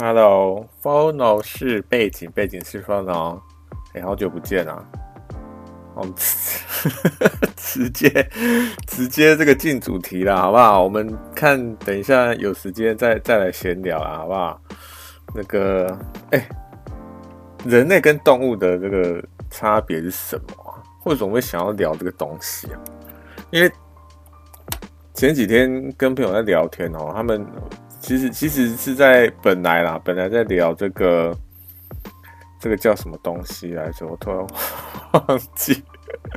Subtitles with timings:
[0.00, 3.40] Hello，Phono 是背景，背景是 Phono。
[3.94, 4.80] 哎，好久不见啊！
[5.96, 6.14] 我们
[7.58, 8.08] 直接
[8.86, 10.84] 直接这个进主题了，好不好？
[10.84, 14.60] 我们看，等一下有时间再再来闲聊啊，好不好？
[15.34, 15.98] 那个，
[16.30, 16.48] 哎，
[17.64, 19.20] 人类跟动物的这个
[19.50, 20.78] 差别是什么啊？
[21.06, 22.78] 为什么会想要聊这个东西啊？
[23.50, 23.68] 因为
[25.12, 27.44] 前几天跟朋友在聊天哦，他们。
[28.00, 31.36] 其实其实是在本来啦，本来在聊这个
[32.60, 34.06] 这个叫什么东西来着？
[34.06, 34.38] 我突然
[35.12, 35.82] 忘记，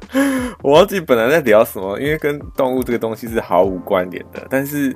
[0.61, 4.45] 我忘记本来在聊什么，因为跟动物这个东西是毫无关联的。
[4.49, 4.95] 但是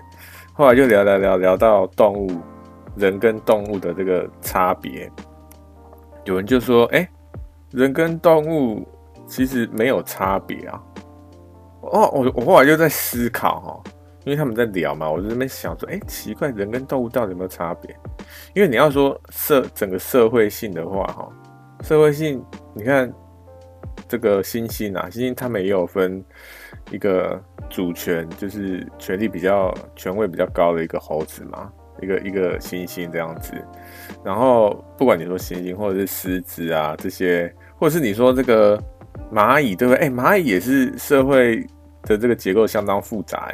[0.53, 2.41] 后来就聊聊聊聊到动物，
[2.95, 5.09] 人跟动物的这个差别。
[6.25, 7.07] 有人就说：“哎，
[7.71, 8.87] 人跟动物
[9.27, 10.81] 其实没有差别啊。”
[11.81, 13.91] 哦，我我后来就在思考哈。
[14.25, 17.95] 因为他们在聊嘛，我就在那边想说，哎，奇怪，人跟动物到底有没有差别？
[18.53, 21.29] 因为你要说社整个社会性的话，哈，
[21.81, 23.11] 社会性，你看
[24.07, 26.23] 这个猩猩啊，猩猩他们也有分
[26.91, 31.71] 一个主权，就是权力比较权位比较高的一个猴子嘛，
[32.01, 33.53] 一个一个猩猩这样子。
[34.23, 38.81] 然后不管你说猩猩或者是狮子啊这些，或者是你说这个
[39.31, 40.03] 蚂蚁，对不对？
[40.03, 41.57] 哎，蚂蚁也是社会
[42.03, 43.53] 的这个结构相当复杂，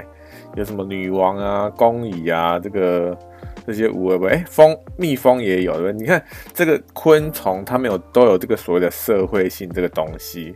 [0.55, 3.17] 有什么女王啊、工蚁啊，这个
[3.65, 6.01] 这些无为不哎，蜂蜜蜂也有对不对？
[6.01, 10.55] 你看这个昆虫，它们有都有这个所谓的社会性这个东西。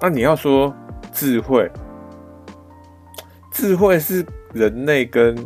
[0.00, 0.74] 那你要说
[1.12, 1.70] 智慧，
[3.52, 5.36] 智慧是人类跟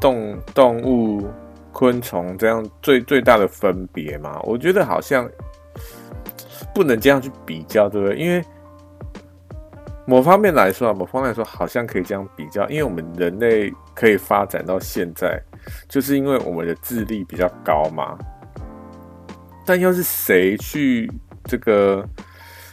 [0.00, 1.26] 动动物、
[1.72, 4.40] 昆虫这样最最大的分别吗？
[4.44, 5.28] 我觉得好像
[6.74, 8.16] 不能这样去比较，对不对？
[8.16, 8.42] 因为
[10.08, 15.42] 某方面来说啊，某方面来说好像可以这样比较，因为我们人类可以发展到现在，
[15.88, 18.16] 就是因为我们的智力比较高嘛。
[19.66, 21.10] 但又是谁去
[21.42, 22.08] 这个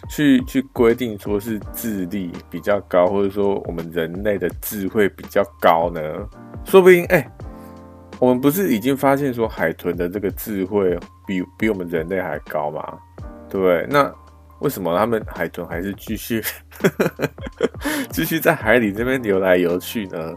[0.07, 6.01] 去去规定说是智力比较高，或者说我们人类的智慧比较高呢？
[6.63, 7.27] 说不定哎、
[8.19, 10.95] 我们不是已经发现说海豚的这个智慧
[11.25, 12.99] 比比我们人类还高吗？
[13.49, 13.87] 对不对？
[13.89, 14.13] 那。
[14.63, 16.41] 为什么他们海豚还是继续
[18.09, 20.33] 继续在海里这边游来游去呢？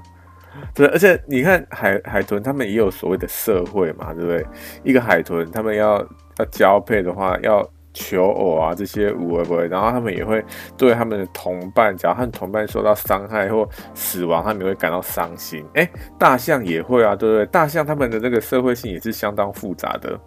[0.75, 4.45] 对，而且你看海海豚，他们也有所谓的社会嘛，对不对？
[4.83, 5.99] 一个海豚，他们要
[6.39, 10.45] 要交配的话，要求偶啊，这些无为不为，然后他们也会
[10.77, 15.65] 对他们的同伴，假如他们同伴受到伤害或死亡，他们也会感到伤心。
[15.75, 15.89] 诶，
[16.19, 17.47] 大象也会啊，对不对？
[17.47, 20.19] 大象他们的这个社会性也是相当复杂的。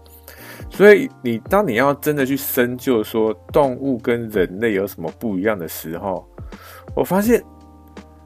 [0.69, 6.25] 所以，你当你要真的去深究说动物跟人类有什么不一样的时候，
[6.96, 7.44] 我发现，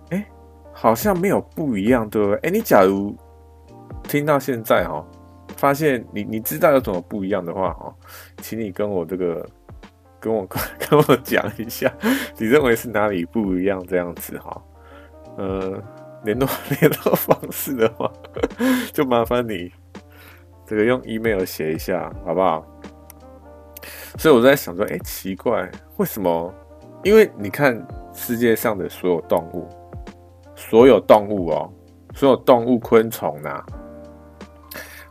[0.10, 0.26] 哎、
[0.72, 2.38] 好像没有不一样，对不对？
[2.44, 3.16] 哎、你假如
[4.04, 5.04] 听到现在哈，
[5.58, 7.94] 发现你你知道有什么不一样的话哈，
[8.42, 9.44] 请你跟我这个
[10.20, 10.46] 跟我
[10.78, 11.92] 跟我讲一下，
[12.38, 13.84] 你认为是哪里不一样？
[13.88, 14.62] 这样子哈，
[15.38, 15.82] 呃，
[16.24, 16.48] 联络
[16.80, 18.12] 联络方式的话，
[18.94, 19.72] 就麻烦你。
[20.66, 22.66] 这个用 email 写一下，好不好？
[24.18, 26.54] 所以我在想说，哎，奇怪，为什么？
[27.04, 29.68] 因为你看世界上的所有动物，
[30.56, 31.70] 所有动物哦，
[32.14, 33.62] 所有动物、昆虫呐、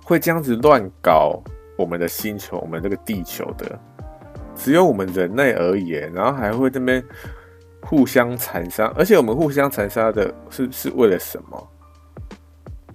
[0.04, 1.42] 会这样子乱搞
[1.76, 3.78] 我们的星球，我们这个地球的，
[4.54, 5.90] 只有我们人类而已。
[6.14, 7.04] 然后还会这边
[7.82, 11.68] 互相残杀，而且我们互相残杀的是是为了什么？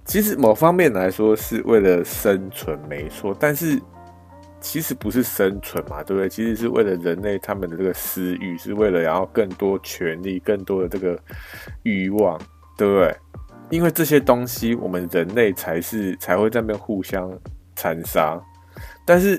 [0.08, 3.78] 其实某方面来说是为了生存，没错，但是
[4.58, 6.30] 其实不是生存嘛，对不对？
[6.30, 11.20] 其实是为了人类他们的这个私欲，是为了然后更多权利、更多的这个
[11.82, 12.40] 欲望，
[12.78, 13.14] 对不对？
[13.68, 17.30] 因为这些东西，我们人类才是才会在那边互相
[17.76, 18.40] 残杀。
[19.04, 19.38] 但是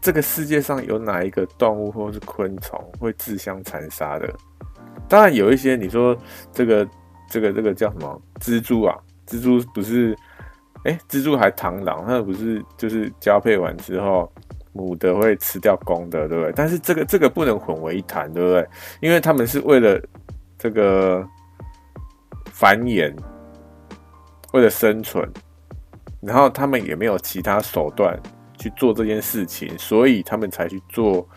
[0.00, 4.28] 这个世界上有哪一个动物或是昆虫会自相残杀的？
[5.08, 6.18] 当然有一些，你说
[6.52, 6.88] 这个
[7.30, 8.98] 这个这个叫什么蜘蛛啊？
[9.28, 10.16] 蜘蛛不是，
[10.84, 14.32] 哎、蜘蛛还螳螂，那不是就是交配完之后，
[14.72, 16.52] 母的会吃掉公的，对不对？
[16.56, 18.66] 但是这个这个不能混为一谈，对不对？
[19.02, 20.00] 因为他们是为了
[20.56, 21.22] 这个
[22.46, 23.14] 繁衍，
[24.54, 25.30] 为了生存，
[26.22, 28.18] 然后他们也没有其他手段
[28.56, 31.28] 去做这件事情，所以他们才去做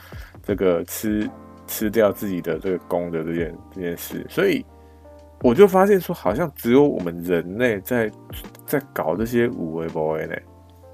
[0.41, 1.29] 这个吃
[1.67, 4.65] 吃掉自己的这个公的这件这件事，所以。
[5.43, 8.11] 我就发现说，好像只有我们人类在
[8.65, 10.35] 在搞这些有的没的呢，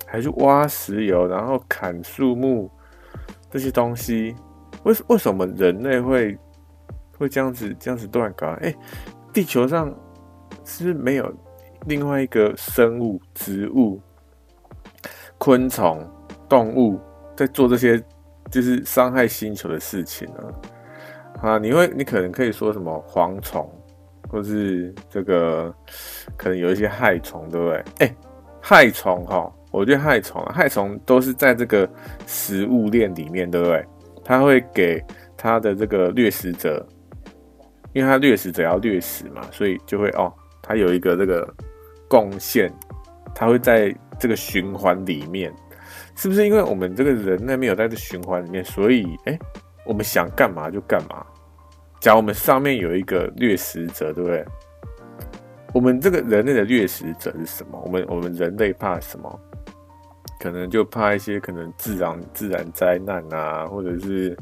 [0.05, 2.69] 还去挖石油，然后砍树木
[3.51, 4.35] 这些东西。
[4.83, 6.37] 为为什么人类会
[7.17, 8.47] 会这样子这样子乱搞？
[8.61, 8.73] 哎，
[9.33, 9.93] 地球上
[10.63, 11.33] 是不是没有
[11.85, 13.99] 另外一个生物植物
[15.37, 16.09] 昆虫、
[16.47, 16.99] 动物
[17.35, 18.01] 在做这些
[18.49, 20.41] 就是伤害星球的事情呢？
[21.41, 23.69] 啊，你会，你可能可以说什么蝗虫，
[24.27, 25.73] 或是这个
[26.35, 27.83] 可能有一些害虫，对不对？
[27.99, 28.15] 哎，
[28.61, 31.89] 害虫哈，我觉得害虫，害虫都是在这个
[32.25, 33.85] 食物链里面，对不对？
[34.23, 35.03] 它会给
[35.35, 36.85] 它的这个掠食者，
[37.93, 41.47] 因为它掠食者要掠食嘛，所以就会哦，它有一个这个
[42.07, 42.71] 贡献，
[43.33, 45.53] 它会在这个循环里面，
[46.15, 46.45] 是不是？
[46.45, 49.39] 因为我们这个人类没有在这循环里面，所以哎。
[49.85, 51.25] 我们想干嘛就干嘛。
[51.99, 54.45] 假如我们上面有一个掠食者，对不对？
[55.73, 57.81] 我们这个人类的掠食者是什么？
[57.85, 59.39] 我们我们人类怕什么？
[60.39, 64.37] 可能就怕一些可能自然自然灾难啊，或者是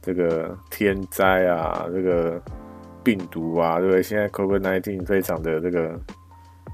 [0.00, 2.40] 这个天灾啊，这个
[3.04, 4.02] 病毒啊，对不对？
[4.02, 6.00] 现在 COVID-19 非常的这个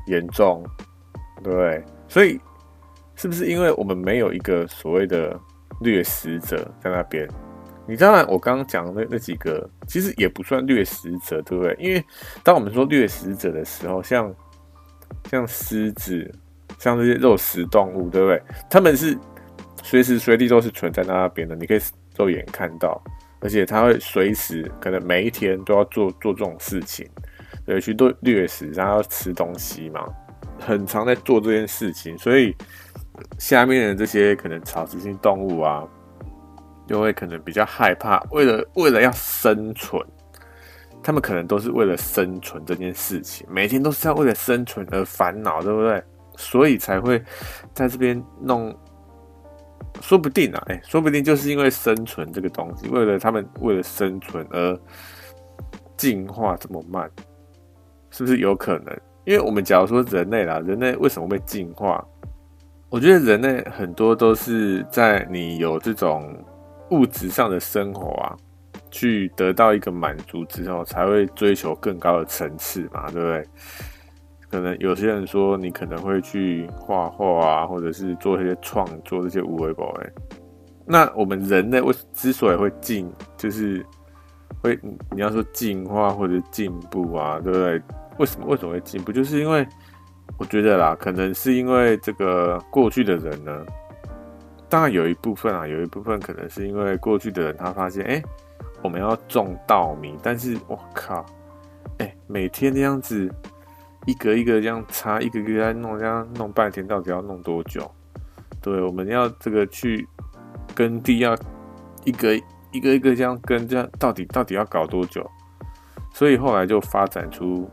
[0.06, 0.64] 严重，
[1.42, 1.84] 对不对？
[2.08, 2.40] 所以
[3.16, 5.38] 是不是因为我们没有一个所谓的
[5.80, 7.28] 掠食者在那边？
[7.88, 11.76] 你当然，我刚刚讲的那那几个其实也不算掠食者，对不对？
[11.78, 12.04] 因为
[12.42, 14.34] 当我们说掠食者的时候，像
[15.30, 16.28] 像狮子，
[16.78, 18.42] 像这些肉食动物，对不对？
[18.68, 19.16] 他们是
[19.84, 21.80] 随时随地都是存在那边的，你可以
[22.16, 23.00] 肉眼看到，
[23.40, 27.08] 而且他会随时可能每一天都要做做这种事情，
[27.64, 30.04] 对，去做掠食，然后要吃东西嘛，
[30.58, 32.52] 很常在做这件事情，所以
[33.38, 35.86] 下面的这些可能草食性动物啊。
[36.86, 40.00] 就会可能比较害怕，为了为了要生存，
[41.02, 46.02] 他们可能都是为了生存这件事情，每天都是要为了生存而烦恼，对不对？
[46.36, 47.22] 所以才会
[47.74, 48.72] 在这边弄，
[50.00, 54.78] 说不定啊，哎，说不定就是因为生存这个东西，为了他们为了生存而
[55.96, 57.10] 进化这么慢，
[58.10, 58.96] 是不是有可能？
[59.24, 62.04] 因为我们假如说人类啦，人类为什么会进化？
[62.90, 66.32] 我觉得人类很多都是在你有这种。
[66.90, 68.36] 物质上的生活啊，
[68.90, 73.46] 去得到一个满足之后，才会追求更高的层次嘛，对不对？
[74.48, 80.10] 可能有些人说，你可能会去画画啊，或者是做一些创作这些无为宝哎。
[80.86, 83.84] 那我们人类为之所以会进，就是
[84.62, 84.78] 会
[85.10, 87.82] 你要说进化或者进步啊，对不对？
[88.18, 89.10] 为什么为什么会进步？
[89.10, 89.66] 就是因为
[90.38, 93.66] 我觉得啦，可能是因为这个过去的人呢。
[94.68, 98.22] 当然有一部分啊，有一部分可能是因为过去的人他发现，哎、
[98.82, 101.24] 我们要种稻米，但是我靠，
[101.98, 103.32] 哎、每天这样子
[104.06, 107.90] 一个一个这样插，一个一个在弄，这样弄半天，到底要弄多久？
[108.60, 110.06] 对，我们要这个去
[110.74, 111.36] 耕地，要
[112.04, 112.34] 一个
[112.72, 115.24] 一个一个这样耕，这样到底到底要搞多久？
[116.12, 117.70] 所以后来就发展出，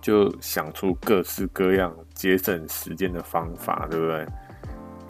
[0.00, 4.26] 就想出各式各样节省时间的方法，对不对？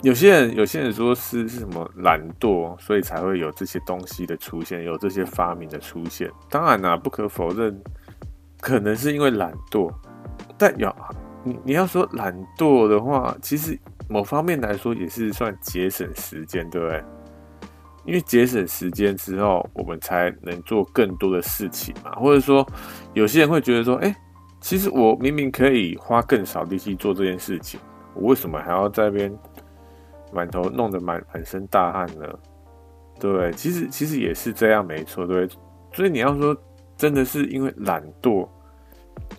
[0.03, 6.29] 有些人，有些人说是是什么懒惰，所以才会有这些东西的出现，有这些发明的出现。
[6.49, 7.81] 当然啦、不可否认，
[8.59, 9.89] 可能是因为懒惰。
[10.57, 10.93] 但有
[11.41, 13.79] 你你要说懒惰的话，其实
[14.09, 17.01] 某方面来说也是算节省时间，对不对？
[18.03, 22.11] 因为节省时间之后，我们才能做更多的事情嘛。
[22.15, 22.67] 或者说，
[23.13, 24.13] 有些人会觉得说，哎、
[24.59, 27.79] 其实我明明可以花更少力气做这件事情，
[28.13, 29.33] 我为什么还要在那边？
[30.33, 32.39] 满头弄得满满身大汗了，
[33.19, 35.47] 对，其实其实也是这样，没错，对。
[35.93, 36.57] 所以你要说
[36.97, 38.47] 真的是因为懒惰，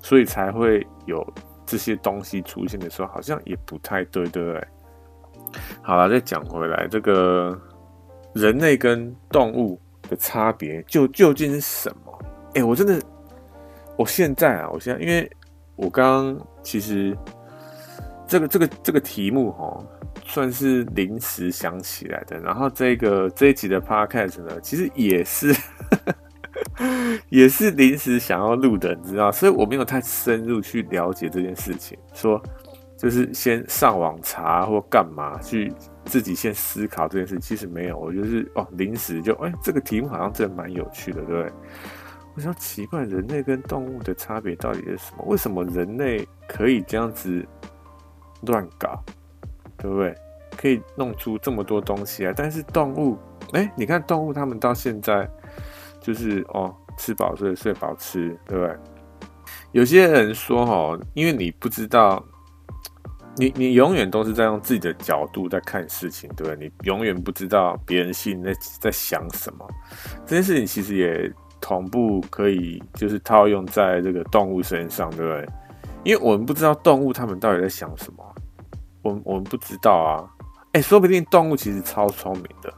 [0.01, 1.27] 所以才会有
[1.67, 4.69] 这些东西出现的时候，好像也不太对，对不对？
[5.83, 7.61] 好了，再讲回来，这个
[8.35, 12.19] 人类跟动物的差别就究竟是什么？
[12.55, 13.01] 哎、我真的，
[13.97, 15.29] 我现在啊，我现在，因为
[15.75, 17.17] 我刚刚其实
[18.29, 19.85] 这个这个这个题目哈。
[20.25, 25.55] 算是临时想起来的，然后这个这一集的 podcast 呢，其实也是
[27.29, 32.43] 也是临时想要录的，你知道，所以我没有太深入去了解这件事情，说
[32.97, 35.73] 就是先上网查或干嘛去
[36.07, 41.53] 自己先思考这件事，其实没有，我就是哦临时就哎、这个题目好像真的蛮有趣的，对不对？
[42.35, 45.25] 我想奇怪，人类跟动物的差别到底是什么？
[45.27, 47.47] 为什么人类可以这样子
[48.47, 49.01] 乱搞？
[49.85, 50.17] 对不对？
[50.57, 53.19] 可以弄出这么多东西来，但是动物，
[53.53, 55.29] 哎，你看动物，它们到现在
[56.01, 58.75] 就是哦，吃饱睡，睡饱吃，对不对？
[59.73, 62.25] 有些人说哦，因为你不知道，
[63.37, 66.67] 你你永远都是在用自己的角度在看事情，对不对？
[66.67, 69.69] 你永远不知道别人心里在在想什么。
[70.25, 75.47] 这件事情其实也同步可以就是套用在这个动物身上，对不对？
[76.05, 78.25] 因为我们不知道动物它们到底在想什么。
[79.05, 80.27] 我们我们不知道啊，
[80.73, 82.73] 哎，说不定动物其实超聪明的，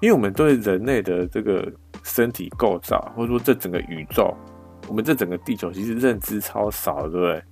[0.00, 1.70] 因为我们对人类的这个
[2.04, 4.32] 身体构造，或者说这整个宇宙，
[4.88, 7.42] 我们这整个地球其实认知超少，对不对？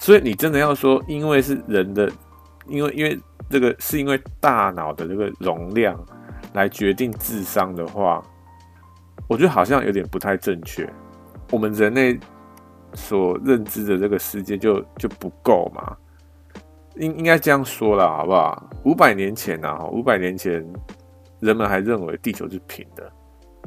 [0.00, 2.10] 所以你真的要说，因为是人的，
[2.66, 3.16] 因为因为
[3.48, 5.96] 这个是因为大脑的这个容量
[6.54, 8.20] 来决定智商的话，
[9.28, 10.92] 我觉得好像有点不太正确。
[11.52, 12.18] 我们人类
[12.94, 15.96] 所认知的这个世界就就不够嘛？
[16.96, 18.70] 应应该这样说啦，好不好？
[18.84, 20.64] 五百年前啊，五百年前
[21.40, 23.10] 人们还认为地球是平的，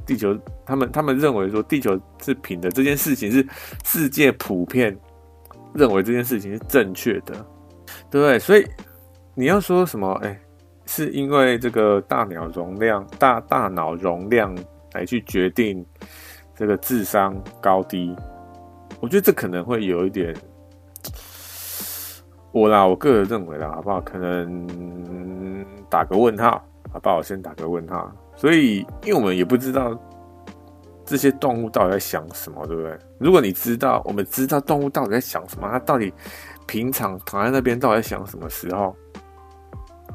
[0.06, 3.46] 地球他们他们认为说地球是平的这件事情是
[3.84, 4.96] 世界普遍
[5.74, 7.34] 认为这件事情是正确的，
[8.10, 8.40] 对不对？
[8.40, 8.66] 所以
[9.34, 10.12] 你要说什么？
[10.24, 10.40] 哎、
[10.86, 14.56] 是因为这个大脑容量大大脑容量
[14.94, 15.86] 来去决定。
[16.58, 18.16] 这个智商高低，
[19.02, 20.34] 我觉得这可能会有一点，
[22.56, 24.00] 我啦，我个人认为啦，好不好？
[24.00, 24.66] 可能
[25.90, 26.52] 打个问号，
[26.90, 27.18] 好不好？
[27.18, 28.10] 我先打个问号。
[28.34, 29.94] 所以，因为我们也不知道
[31.04, 32.98] 这些动物到底在想什么，对不对？
[33.20, 36.14] 如果你知道，我们知道动物到底在想什么，它到底
[36.66, 38.96] 平常躺在那边到底在想什么时候，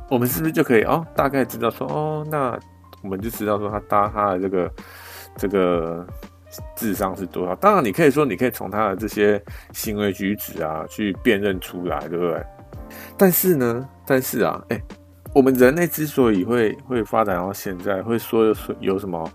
[0.09, 2.59] 我们是不是就可以哦，大概知道说哦，那
[3.03, 4.73] 我们就知道说它搭它的这个
[5.37, 6.07] 这个。
[6.75, 7.55] 智商是多少？
[7.57, 9.43] 当然，你可以说，你可以从他的这些
[9.73, 12.45] 行为举止啊，去辨认出来，对不对？
[13.17, 14.83] 但是呢，但是啊，哎、
[15.35, 19.31] 我们人类之所以会会发展到现在，会说有有什么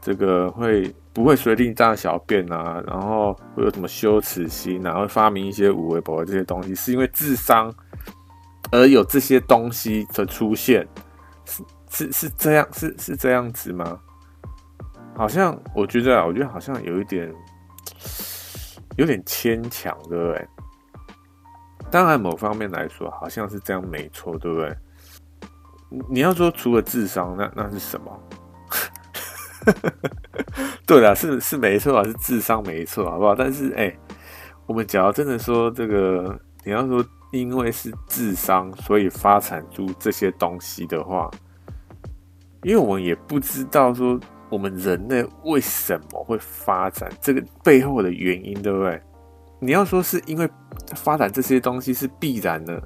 [0.00, 7.72] 这个会不会随地大小便啊，然后会有什么羞耻心啊，会发明一些无微博这些东西，是因为智商
[8.70, 10.86] 而有这些东西的出现，
[11.44, 14.00] 是是是这样，是是这样子吗？
[15.16, 17.32] 好像我觉得，我觉得好像有一点，
[18.96, 20.48] 有点牵强，对不对？
[21.90, 24.76] 当然，某方面来说，好像是这样，没错，对不对？
[26.10, 28.20] 你要说除了智商，那那是什么？
[30.84, 33.36] 对啦，是是没错啊，是智商没错，好不好？
[33.36, 33.96] 但是，哎、
[34.66, 41.30] 我们假如真的说这个，你要说因为是智商，所以发展出这些东西的话，
[42.64, 44.18] 因为我们也不知道说。
[44.54, 47.10] 我们人类为什么会发展？
[47.20, 49.02] 这个背后的原因，对不对？
[49.58, 50.48] 你要说是因为
[50.94, 52.80] 发展这些东西是必然的，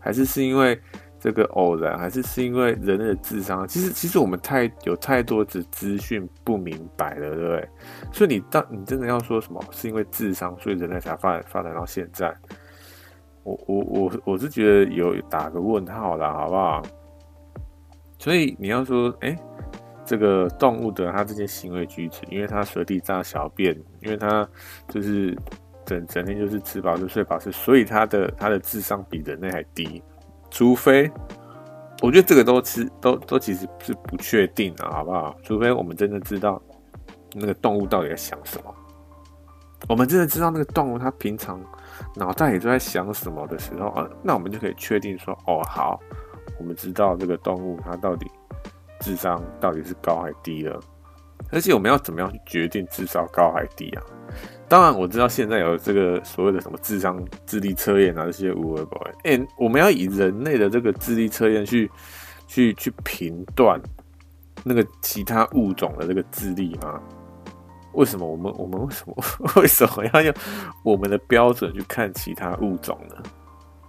[0.00, 0.76] 还是是因为
[1.20, 3.64] 这个偶然，还是是因为人类的智商？
[3.68, 7.68] 其实，其实我们太有太多的资讯不明白了，对不对？
[8.12, 12.36] 所以你当你真的要说什么是因为智商，所以人类才发展发展到现在？
[13.44, 16.82] 我我我我是觉得有打个问号啦，好不好？
[18.18, 19.38] 所以你要说，哎。
[20.04, 24.46] 这个动物的它这些行为举止，因为它随地大小便，因为它
[24.88, 25.36] 就是
[25.86, 30.02] 整整天就是吃饱就睡饱，是所以它的它的智商比人类还低。
[30.50, 31.10] 除非，
[32.02, 35.34] 我觉得这个都其都都其实是不确定的，好不好？
[35.42, 36.60] 除非我们真的知道
[37.32, 38.74] 那个动物到底在想什么，
[39.88, 41.60] 我们真的知道那个动物它平常
[42.14, 45.98] 脑袋里都在想什么的时候啊，那我们就可以确定说，哦，好，
[46.58, 48.30] 我们知道这个动物它到底。
[49.04, 50.80] 智商到底是高还低了？
[51.50, 54.02] 而且我们要怎么样去决定智商高还低啊？
[54.66, 61.90] 当然我知道现在有这个所谓的什么智商智力测验啊，这些无谓不哎，我们要以人类的这个智力测验去
[62.46, 63.78] 去去评断
[64.64, 66.98] 那个其他物种的这个智力吗？
[67.92, 69.14] 为什么我们我们为什么
[69.60, 70.34] 为什么要用
[70.82, 73.16] 我们的标准去看其他物种呢？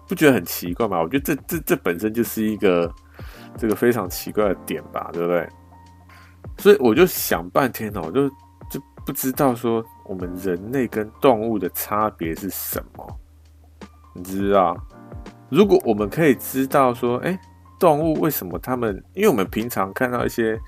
[0.09, 0.99] 不觉得很奇怪吗？
[0.99, 2.91] 我觉得这这这本身就是一个。
[3.57, 5.47] 这个非常奇怪的点吧，对不对？
[6.57, 8.29] 所以我就想半天哦，我就
[8.69, 13.19] 就不知道说我们人类跟动物的差别是什么。
[14.13, 14.77] 你知道，
[15.49, 17.37] 如果我们可以知道说，哎，
[17.79, 19.03] 动物为什么他们？
[19.13, 20.59] 因为我们平常看到一些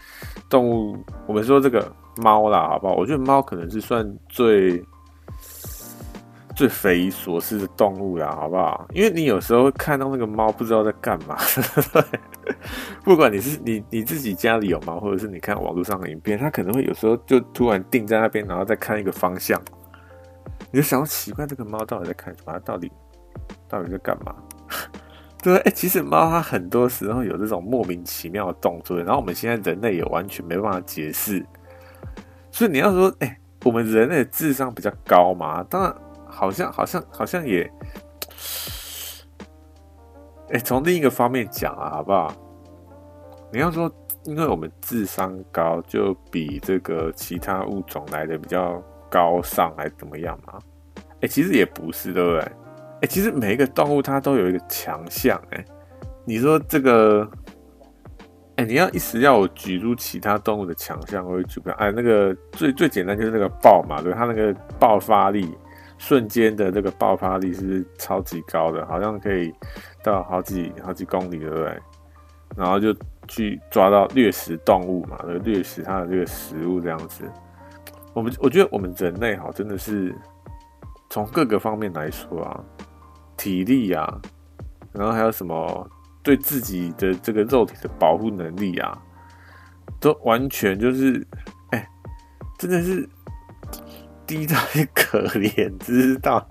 [0.50, 2.96] 动物，我们说这个猫啦，好不好？
[2.96, 4.84] 我觉得猫可能是算最。
[6.58, 8.88] 最匪夷所思的动物啦，好不好？
[8.92, 11.38] 因为你有时候会看到那个猫不知道在干嘛，
[13.06, 19.62] 不管你是你你自己家里有猫，或者是你看网络上的影片，它可能会有时候就突然定在那边，然后再看一个方向，
[20.72, 22.92] 你就想要奇怪这个猫到底在看什么，它到底
[23.70, 24.34] 到底在干嘛？
[25.44, 31.46] 对，哎、其实猫它很多时候有这种莫名其妙的动作，然后我们现在人类也完全没办法解释。
[32.50, 35.62] 所以你要说，哎、我们人类智商比较高嘛？
[35.70, 35.96] 当然。
[36.38, 37.68] 好像好像好像也，
[40.52, 42.32] 哎，从另一个方面讲啊，好不好？
[43.52, 43.92] 你要说，
[44.26, 48.80] 因为我们智商高，就比这个其他物种来的比较
[49.10, 50.60] 高尚，还怎么样嘛？
[51.22, 52.40] 哎，其实也不是，对不对？
[53.02, 55.66] 哎，其实每一个动物它都有一个强项，哎，
[56.24, 57.28] 你说这个，
[58.58, 65.58] 哎、你要一时要我举出其他动物的强项，我会举个，哎，那个最最简单就是那个豹嘛，对，它那个爆发力，
[65.98, 69.54] 瞬间的这个爆发力是超级高的，好像可以
[70.04, 71.80] 到好几好几公里，对不对？
[72.56, 72.96] 然后就
[73.28, 77.24] 去抓到掠食动物嘛，掠食它的这个食物这样子。
[78.14, 80.16] 我们我觉得我们人类哈，真的是
[81.10, 82.64] 从各个方面来说啊，
[83.36, 84.22] 体力啊，
[84.94, 85.90] 然后还有什么
[86.24, 88.98] 对自己的这个肉体的保护能力啊，
[90.00, 91.26] 都完全就是，
[91.72, 91.88] 哎、
[92.58, 93.08] 真的是
[94.28, 94.56] 低到
[94.94, 96.48] 可怜，知道？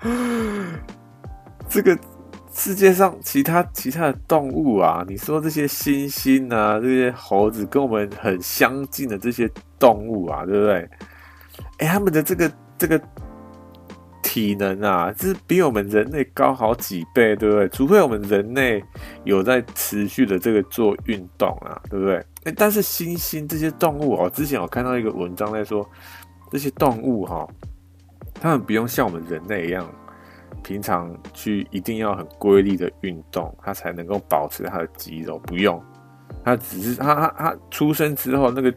[1.68, 1.98] 这个。
[2.58, 9.46] 世界上其他其他的动物啊，你说这些猩猩啊，这些猴子跟我们很相近的这些
[9.78, 10.88] 动物啊，对不对？
[11.76, 12.98] 哎、他们的这个这个
[14.22, 17.68] 体能啊，是比我们人类高好几倍，对不对？
[17.68, 18.82] 除非我们人类
[19.24, 22.16] 有在持续的这个做运动啊，对不对？
[22.44, 25.86] 哎、但是猩猩这些动物哦，之前我看到一个文章在说，
[26.50, 27.48] 这些动物哈，
[28.34, 29.86] 它们不用像我们人类一样。
[30.62, 35.38] 平常去一定要很规律的运动，它才能够保持它的肌肉。
[35.40, 35.80] 不用，
[36.44, 38.74] 它只是它它它出生之后那个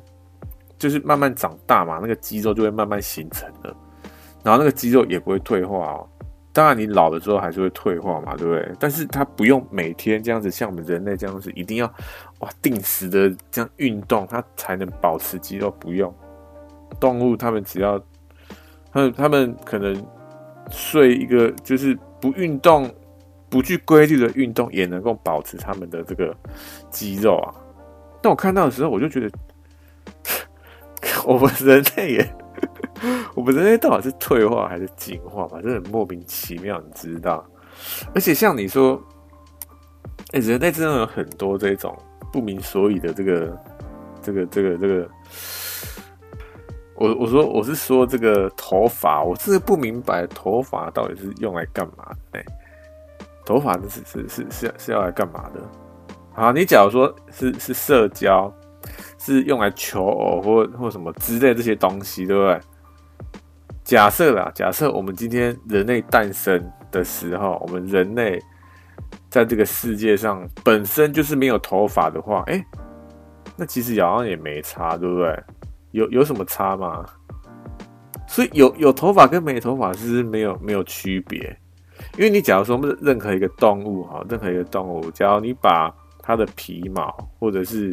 [0.78, 3.76] 就是慢慢长大嘛，那个肌肉就会慢慢形成了，
[4.44, 6.08] 然后那个肌肉也不会退化哦。
[6.54, 8.72] 当然你老了之后还是会退化嘛，对不对？
[8.80, 11.88] 但是它不用每天这样子，像我们人类这样子，一定要
[12.40, 15.72] 哇定时的这样运动，它才能保持肌肉。
[15.80, 16.14] 不用，
[17.00, 18.00] 动物他们只要
[18.91, 20.06] 他们他们可能。
[20.72, 22.88] 睡一个就是不运动、
[23.50, 26.32] 不具规律的运动，也能够保持他们的这个
[26.91, 27.50] 肌肉啊。
[28.22, 29.32] 但我看到的时候，我就觉得，
[31.25, 32.36] 我们人类也，
[33.34, 35.60] 我们人类到底是退化还是进化嘛？
[35.60, 37.44] 真的很莫名其妙，你知道？
[38.13, 39.01] 而且像你说，
[40.34, 41.98] 哎、人类真的有很多这种
[42.32, 43.60] 不明所以的这个、
[44.22, 45.09] 这个、这个、这个。
[47.00, 52.40] 我我说我是说这个头发，我真的不明白头发到底是用来干嘛的？
[52.40, 52.46] 欸，
[53.46, 55.62] 头发是是是是是要来干嘛的？
[56.33, 58.53] 好，你假如说是是社交，
[59.18, 62.59] 是用来求偶或或什么之类这些东西，对不对？
[63.85, 68.38] 假设啦，假设我们今天人类诞生的时候，我们人类
[69.29, 72.62] 在这个世界上本身就是没有头发的话，哎，
[73.55, 75.44] 那其实好像也没差，对不对？
[75.92, 77.06] 有有什么差吗？
[78.28, 81.40] 所以有有头发跟没头发是没有没有区别，
[82.16, 87.92] 因为你假如说任何一个动物哈，任何一个动物，假如你把它的皮毛或者是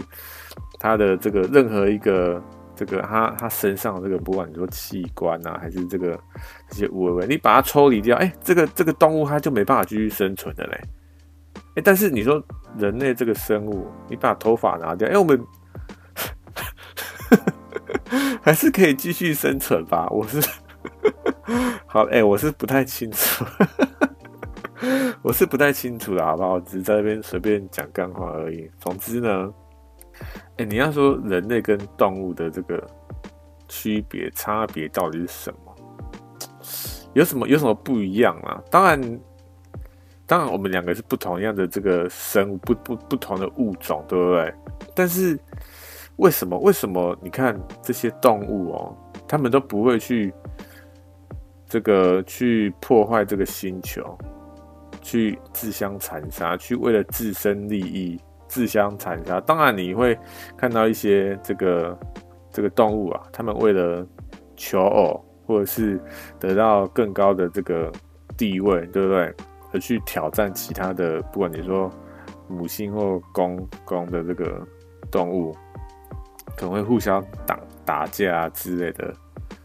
[0.79, 2.43] 它的这个任何一个
[2.75, 6.21] 这个它它身上这个不管你说器官啊还是这个
[6.69, 10.79] 这些部位，你把它抽离掉，哎，这个这个动物它就没办法继续生存的嘞。
[11.77, 12.45] 哎，但是你说
[12.77, 15.43] 人类这个生物，你把头发拿掉，哎，我们。
[18.43, 20.09] 还是可以继续生存吧。
[20.11, 20.41] 我是
[21.87, 23.45] 好哎、我是不太清楚，
[25.23, 26.55] 我是不太清楚的，好不好？
[26.55, 28.71] 我只是在那边随便讲干话而已。
[28.81, 29.53] 总之呢，
[30.59, 32.85] 哎、你要说人类跟动物的这个
[33.69, 35.75] 区别差别到底是什么？
[37.15, 38.63] 有什么有什么不一样啊？
[38.71, 39.21] 当然，
[40.27, 44.55] 当然，我们两个是不同样的这个生物，不不不同的物种，对不对？
[44.95, 45.39] 但是。
[46.17, 46.59] 为什么？
[46.59, 47.17] 为什么？
[47.23, 48.97] 你看这些动物哦，
[49.29, 50.33] 他们都不会去
[51.67, 54.17] 这个去破坏这个星球，
[55.03, 59.39] 去自相残杀，去为了自身利益自相残杀。
[59.41, 60.19] 当然，你会
[60.57, 61.99] 看到一些这个
[62.51, 64.07] 这个动物啊，他们为了
[64.57, 66.01] 求偶或者是
[66.39, 67.93] 得到更高的这个
[68.39, 69.35] 地位，对不对？
[69.75, 71.91] 而去挑战其他的，不管你说
[72.49, 74.67] 母性或公公的这个
[75.11, 75.55] 动物。
[76.57, 79.15] 可能会互相打打架啊之类的，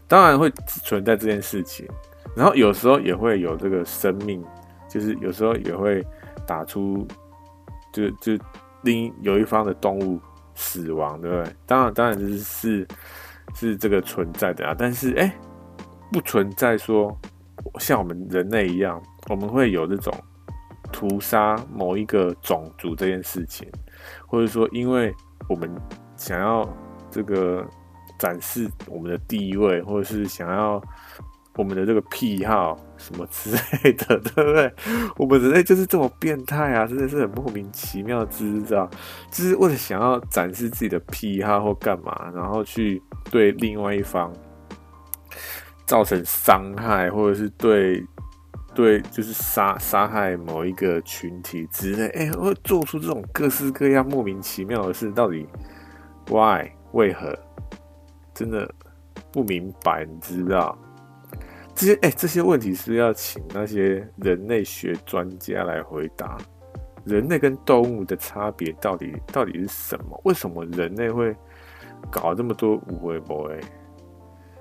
[0.06, 0.50] 当然会
[0.84, 1.88] 存在这件事情。
[2.36, 4.44] 然后有时候也会有这个生命，
[4.88, 6.04] 就是有时候也会
[6.46, 7.06] 打出，
[7.92, 8.38] 就就
[8.82, 10.20] 另有一方的动物
[10.54, 11.52] 死亡，对不对？
[11.66, 12.88] 当然，当然就是是
[13.54, 14.74] 是这个存在的啊。
[14.78, 15.34] 但是哎，
[16.12, 17.16] 不存在说
[17.78, 20.12] 像我们人类一样，我们会有这种
[20.92, 23.66] 屠杀某一个种族这件事情，
[24.26, 25.14] 或者说因为
[25.48, 25.74] 我们。
[26.14, 26.62] 想要
[27.12, 27.64] 这个
[28.18, 30.82] 展示我们的地位，或者是想要
[31.56, 34.72] 我们的这个癖好什么之类的， 对不对？
[35.18, 38.88] 我们人类就是这么变态啊，真的是很莫名其妙，知道？
[39.30, 44.32] 就是为了想要展示自己的癖好或干嘛，然后去对另外一方
[45.84, 48.02] 造成伤害，或者是对
[48.74, 55.46] 对，就是杀杀害某一个群体之类，哎，会做出这种各式各样莫名其妙的事，到底
[56.28, 57.36] why 为何？
[58.34, 58.68] 真的
[59.30, 60.76] 不明白，你知道？
[61.74, 66.36] 这些哎，这些问题是要请那些人类学专家来回答。
[67.04, 70.20] 人类跟动物的差别到底到底是什么？
[70.24, 71.34] 为什么人类会
[72.10, 73.60] 搞这么多有的没的？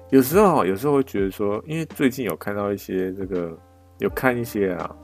[0.09, 3.57] 有时候，有时候会觉得说，因为最近有看到一些这个，
[3.99, 4.95] 有看一些啊，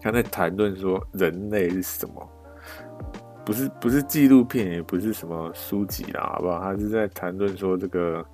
[0.00, 2.28] 他在谈论说人类是什么？
[3.44, 6.60] 不是不是纪录片，也不是什么书籍啦，好不好？
[6.60, 8.24] 他是在谈论说这个，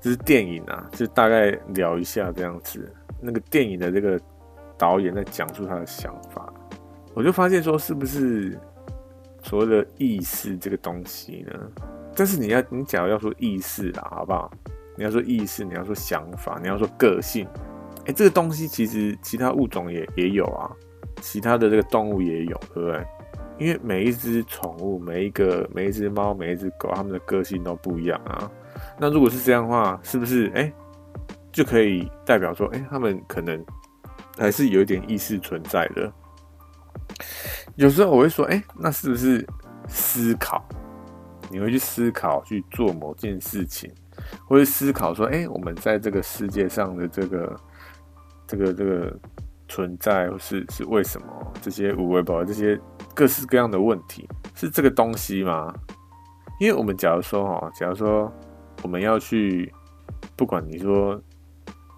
[0.00, 2.90] 这是电影啊，就大概聊一下这样子。
[3.20, 4.20] 那个电影的这个
[4.76, 6.52] 导演在讲述他的想法。
[7.14, 8.56] 我就发现说，是不是
[9.42, 11.52] 所谓的意识这个东西呢？
[12.14, 14.50] 但是你要，你假如要说意识啦，好不好？
[14.96, 17.46] 你要说意识，你要说想法，你要说个性，
[18.06, 20.70] 哎、这个东西其实其他物种也也有啊，
[21.20, 23.04] 其他的这个动物也有，对不对？
[23.58, 28.50] 因为每一只宠物，每一个每一只猫，每一只狗，它们的个性都不一样啊。
[28.98, 30.72] 那如果是这样的话，是不是哎、
[31.50, 33.64] 就可以代表说，哎、欸，它们可能
[34.36, 36.12] 还是有一点意识存在的？
[37.74, 39.44] 有时候我会说，哎、那是不是
[39.88, 40.64] 思考？
[41.50, 43.90] 你会去思考去做某件事情，
[44.46, 47.56] 或者思考说，哎、我们在这个世界上的这个、
[48.46, 49.18] 这个、这个
[49.66, 51.26] 存在，是是为什么？
[51.60, 52.78] 这些无为宝，这些
[53.18, 55.74] 各式各样的问题，是这个东西吗？
[56.60, 58.32] 因为我们假如说，哈，假如说
[58.84, 59.74] 我们要去，
[60.36, 61.20] 不管你说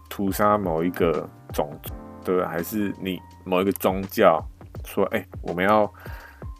[0.09, 1.92] 屠杀某一个种族，
[2.24, 4.42] 对，还是你某一个宗教。
[4.87, 5.92] 说，哎、我们要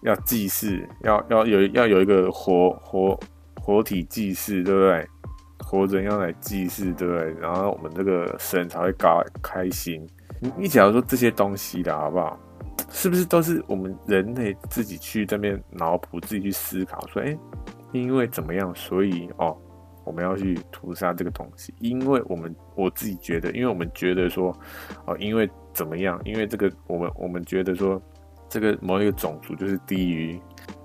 [0.03, 3.19] 要祭祀，要要有要有一个活活
[3.63, 5.09] 活体祭祀，对不对？
[5.65, 7.35] 活人要来祭祀，对不对？
[7.41, 10.07] 然后我们这个神才会高开心。
[10.39, 12.39] 你你假如说这些东西的好不好？
[12.91, 17.07] 是不是都是我们人类自己去这边脑补，自己去思考？
[17.07, 17.37] 说，哎、
[17.93, 19.57] 因为怎么样，所以哦，
[20.05, 21.73] 我们要去屠杀这个东西？
[21.79, 24.55] 因为我们我自己觉得，因为我们觉得说，
[25.07, 26.21] 哦，因为怎么样？
[26.25, 28.01] 因为这个我们我们觉得说。
[28.53, 30.37] 这个某一个种族就是低于，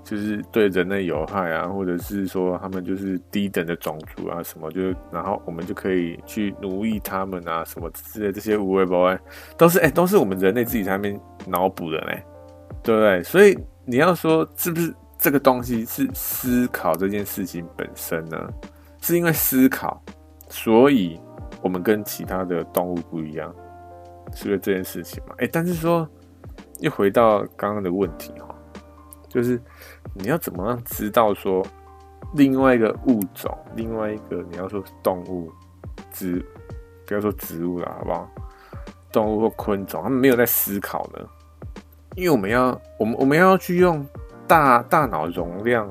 [0.05, 9.19] 就是对人类有害啊，或者是说他们就是低等的种族啊，什么就然后我们就可以去奴役他们啊，什么之类这些无谓不谓，
[9.57, 12.23] 都是哎，都是我们人类自己在那边脑补的嘞，
[12.83, 13.23] 对不对？
[13.23, 18.37] 所以你要说是不是这个东西是思考这件事情本身呢？
[19.01, 20.01] 是因为思考，
[20.49, 21.19] 所以
[21.61, 23.53] 我们跟其他的动物不一样，
[24.33, 25.35] 是因为这件事情嘛？
[25.39, 26.07] 哎，但是说。
[26.81, 28.53] 又回到刚刚的问题哈，
[29.35, 29.61] 就是
[30.13, 31.61] 你要怎么样知道说
[32.33, 35.51] 另外一个物种，另外一个你要说动物、
[36.09, 36.43] 植，
[37.05, 38.31] 不要说植物了，好不好？
[39.11, 41.19] 动物或昆虫，他们没有在思考呢？
[42.15, 44.07] 因为我们要，我们我们要去用
[44.47, 45.85] 大大脑容量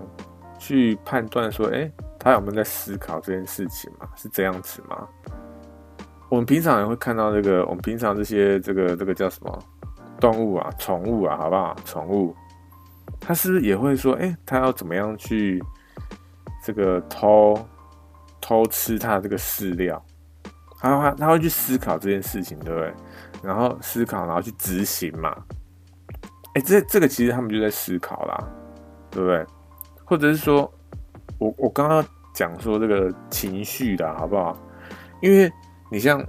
[0.59, 4.09] 去判断说，哎，他有没有在思考这件事情嘛？
[4.17, 5.07] 是这样子吗？
[6.31, 9.59] 我们平常也会看到这个，我们平常这些这个这个叫什么？
[10.19, 11.77] 动物啊，宠物啊，好不好？
[11.85, 12.35] 宠物，
[13.27, 15.63] 他是不是也会说，哎、欸，它要怎么样去
[16.63, 17.59] 这个偷
[18.41, 20.05] 偷吃他这个饲料？
[20.79, 22.95] 他他他会去思考这件事情，对不对？
[23.43, 25.35] 然后思考，然后去执行嘛。
[26.55, 28.49] 哎、这这个其实他们就在思考啦，
[29.11, 29.47] 对不对？
[30.05, 30.71] 或者是说，
[31.39, 34.57] 我我刚刚讲说这个情绪的好不好？
[35.21, 35.51] 因为
[35.91, 36.25] 你像。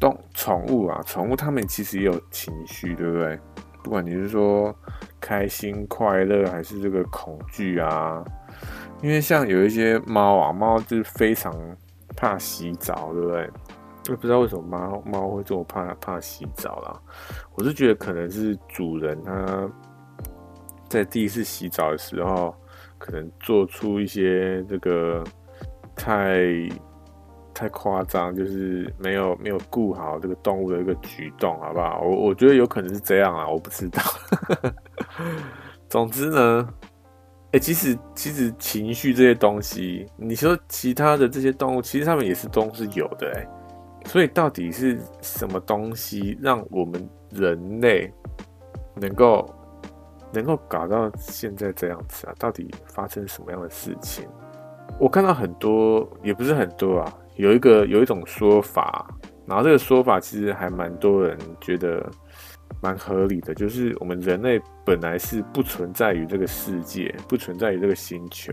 [0.00, 3.38] 动宠物啊，宠物它们其实也有情绪，对不对？
[3.82, 4.74] 不管你是说
[5.20, 8.24] 开心、快乐，还是这个恐惧啊。
[9.02, 11.52] 因为像有一些猫啊，猫就是非常
[12.16, 13.50] 怕洗澡，对不对？
[14.10, 17.00] 我不知道为什么猫猫会这么怕怕洗澡啦。
[17.54, 19.70] 我是觉得可能是主人他
[20.88, 22.54] 在第一次洗澡的时候，
[22.98, 25.24] 可能做出一些这个
[25.96, 26.68] 太。
[27.62, 32.00] 太夸张，就是没有没有顾好这个动物的一个举动，好不好？
[32.00, 34.02] 我我觉得有可能是这样啊，我不知道。
[35.88, 36.68] 总之呢，
[37.52, 43.46] 哎、其实其实情绪这些东西，你说其他的这些动物，其实他们也是都是有的哎。
[44.06, 48.12] 所以到底是什么东西让我们人类
[48.96, 49.48] 能够
[50.32, 52.34] 能够搞到现在这样子啊？
[52.40, 54.26] 到底发生什么样的事情？
[54.98, 57.18] 我看到很多，也不是很多啊。
[57.36, 59.08] 有一个有一种说法，
[59.46, 62.08] 然后这个说法其实还蛮多人觉得
[62.80, 68.52] 蛮合理的，就是我们人类本来是不存在于这个世界，不存在于这个星球，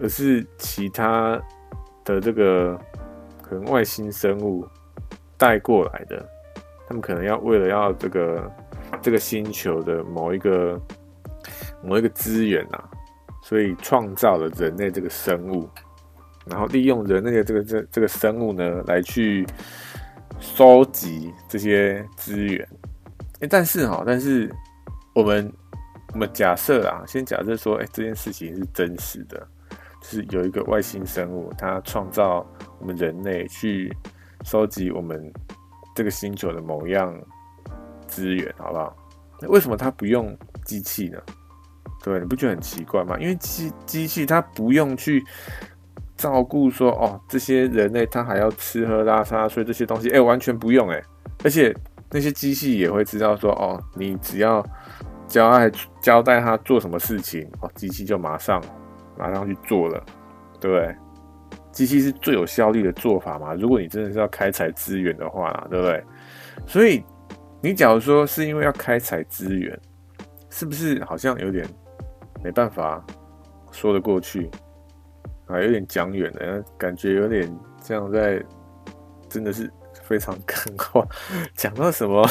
[0.00, 1.40] 而是其他
[2.04, 2.78] 的这个
[3.40, 4.66] 可能外星生物
[5.36, 6.26] 带过来的，
[6.88, 8.52] 他们可能要为了要这个
[9.00, 10.80] 这个星球的某一个
[11.82, 12.88] 某一个资源啊，
[13.42, 15.68] 所以创造了人类这个生物，
[16.46, 19.46] 然后利用人类的这个这这个生物呢，来去
[20.40, 22.66] 收集这些资源。
[23.40, 24.50] 哎，但是哈，但是
[25.14, 25.52] 我们
[26.12, 29.46] 我们假设啊，先假设说，哎，这件事情是真实的，
[30.00, 32.46] 就是有一个外星生物，它创造
[32.78, 33.94] 我们人类去
[34.44, 35.32] 收集我们。
[35.94, 37.14] 这个星球的某样
[38.06, 38.96] 资源，好不好？
[39.38, 41.18] 那为什么它不用机器呢？
[42.02, 43.18] 对，你不觉得很奇怪吗？
[43.20, 45.22] 因为机机器它不用去
[46.22, 51.02] 照顾说，哦，这些人类他还要吃喝拉撒，所以这些东西，哎，完全不用，哎，
[51.42, 51.74] 而且
[52.12, 54.64] 那些机器也会知道说，哦，你只要
[55.26, 58.62] 交代交代他做什么事情，哦，机器就马上
[59.18, 60.00] 马上去做了，
[60.60, 60.94] 对不对？
[61.72, 63.52] 机器是最有效率的做法嘛？
[63.54, 66.04] 如果你真的是要开采资源的话，对不对？
[66.68, 67.02] 所以
[67.60, 69.76] 你假如说是因为要开采资源，
[70.50, 71.66] 是不是好像有点
[72.44, 73.04] 没办法
[73.72, 74.48] 说得过去
[75.52, 75.60] 啊？
[75.60, 78.42] 有点讲远了，感觉有点这样在，
[79.28, 79.70] 真的是
[80.02, 81.06] 非常干话，
[81.54, 82.26] 讲到什么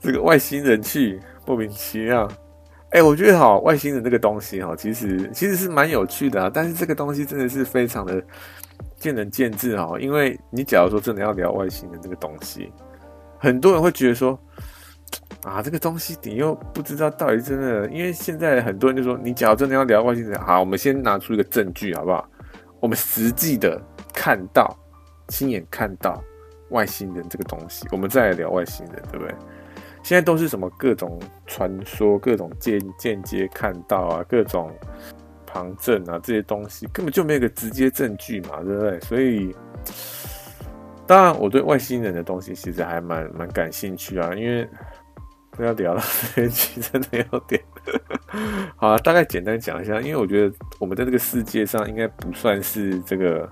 [0.00, 2.28] 这个外星人去莫名其妙。
[2.90, 6.50] 哎、我觉得哈，外星人这个东西哈，其实其实是蛮有趣的啊。
[6.52, 8.22] 但是这个东西真的是非常的
[8.96, 9.98] 见仁见智哈。
[9.98, 12.70] 因为你假如说真的要聊外星人这个东西，
[13.38, 14.38] 很多人会觉得说
[15.44, 17.88] 啊，这个东西你又不知道到底真的。
[17.88, 22.28] 因为现在很多人就说，你假如真的要聊外星人，好，我们先拿出一个证据好不好？
[22.80, 23.80] 我们实际的
[24.12, 24.76] 看到、
[25.28, 26.22] 亲眼看到
[26.70, 29.34] 外星人这个东西，我们再来聊外星人，对不对？
[30.02, 34.72] 现在都是什么各种传说，各种间间接看到啊，各种
[35.46, 39.00] 旁证啊，这些东西根本就没有个直接证据嘛，对不对？
[39.00, 39.54] 所以，
[41.06, 44.68] 当然我对外星人的东西其实还蛮蛮感兴趣啊，因为
[45.52, 46.02] 不要聊了，
[46.34, 47.62] 这期真的有点
[48.76, 53.48] 好，大概简单讲一下，因为我觉得我们在这个世界上应该不算是这个，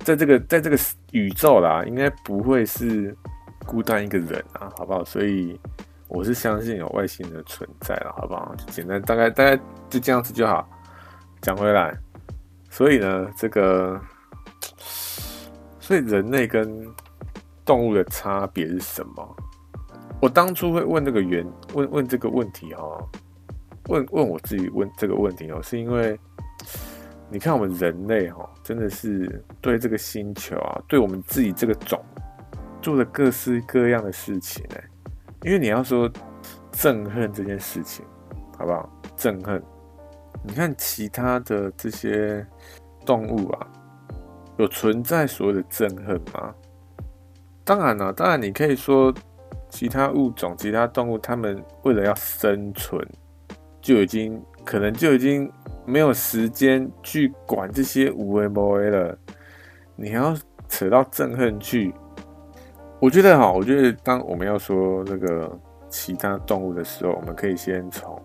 [0.00, 0.78] 在这个在这个
[1.12, 3.16] 宇宙啦，应该不会是。
[3.66, 5.04] 孤单一个人啊，好不好？
[5.04, 5.58] 所以
[6.06, 8.54] 我是相信有外星人的存在了，好不好？
[8.54, 10.64] 就简单，大概大概就这样子就好。
[11.42, 11.92] 讲回来，
[12.70, 14.00] 所以呢，这个，
[15.80, 16.86] 所以人类跟
[17.64, 19.36] 动物的差别是什么？
[20.20, 23.08] 我当初会问这个原问问这个问题哈，
[23.88, 26.18] 问问我自己问这个问题哦，是因为
[27.30, 32.02] 你看我们人类哈，真的是对这个星球啊，对我们自己这个种。
[32.82, 34.76] 做了各式各样的事情呢，
[35.42, 36.08] 因为你要说
[36.72, 38.04] 憎恨这件事情，
[38.56, 38.88] 好不好？
[39.16, 39.60] 憎恨，
[40.44, 42.46] 你看其他的这些
[43.04, 43.66] 动物啊，
[44.58, 46.54] 有存在所谓的憎恨吗？
[47.64, 49.12] 当然了，当然你可以说
[49.68, 53.06] 其他物种、其他动物，他们为了要生存，
[53.80, 55.50] 就已经可能就已经
[55.84, 59.18] 没有时间去管这些有的没的了。
[59.94, 60.36] 你还要
[60.68, 61.92] 扯到憎恨去？
[63.00, 68.20] 我觉得哈，我觉得当我们要说那个其他动物的时候，我们可以先从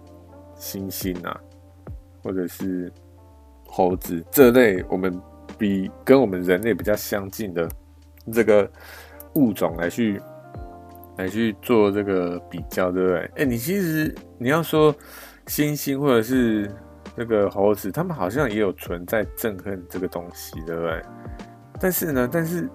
[0.57, 1.39] 猩猩啊，
[2.23, 2.91] 或者是
[3.67, 5.21] 猴子这类我们
[5.57, 7.69] 比跟我们人类比较相近的
[8.31, 8.69] 这个
[9.35, 10.21] 物种来去
[11.17, 13.31] 来去做这个比较，对不对？
[13.37, 14.93] 哎，你其实你要说
[15.47, 16.69] 猩猩或者是
[17.15, 21.01] 那个猴子，他们好像也有存在憎恨这个东西，对不对？
[21.79, 22.69] 但是呢，但是。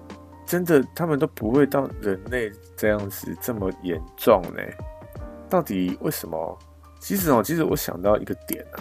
[0.49, 4.61] 真的，他们都不会到人类这样子这么严重呢？
[5.49, 6.57] 到底为什么？
[7.01, 8.79] 其实哦，其实我想到一个点啊，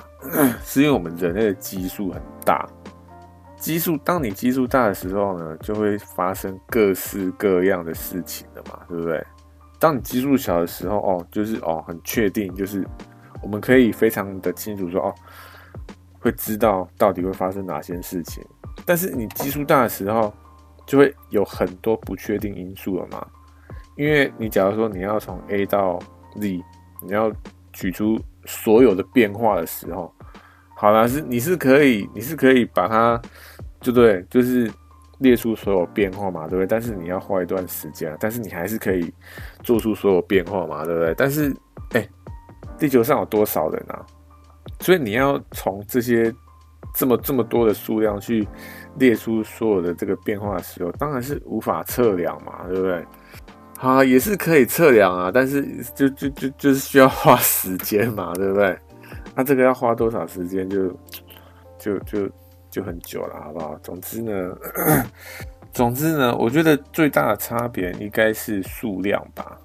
[0.62, 2.64] 是因为我们人类的基数很大。
[3.56, 9.26] 基数，当你基数大的时候呢，就会发生各式各样的事情了嘛，对不对？
[9.86, 12.84] 当你基数小的时候，哦，就是哦，很确定，就是
[13.40, 15.14] 我们可以非常的清楚说，哦，
[16.18, 18.44] 会知道到底会发生哪些事情。
[18.84, 20.34] 但是你基数大的时候，
[20.88, 23.24] 就会有很多不确定因素了嘛，
[23.96, 26.00] 因为你假如说你要从 A 到
[26.40, 26.60] Z，
[27.00, 27.30] 你要
[27.72, 30.12] 取出所有的变化的时候，
[30.76, 33.22] 好啦，是你是可以，你是可以把它，
[33.80, 34.68] 就对，就是
[35.18, 36.66] 列出所有变化嘛，对不对？
[36.66, 39.12] 但是你要花一段时间，但是你还是可以
[39.62, 41.14] 做出所有变化嘛，对不对？
[41.16, 41.54] 但是，
[41.92, 42.08] 哎，
[42.78, 44.04] 地球上有多少人啊？
[44.80, 46.34] 所以你要从这些。
[46.94, 48.46] 这么这么多的数量去
[48.94, 53.04] 列出所有的这个变化的时候，当然是无法测量嘛，对不对？
[53.78, 55.62] 啊，也是可以测量啊，但是
[55.94, 58.78] 就就就就是需要花时间嘛，对不对？
[59.34, 60.88] 那这个要花多少时间就
[61.78, 62.26] 就就
[62.70, 63.78] 就很久了，好不好？
[63.82, 64.56] 总之呢，
[65.72, 69.58] 总之呢，我觉得最大的差别应该是数量吧，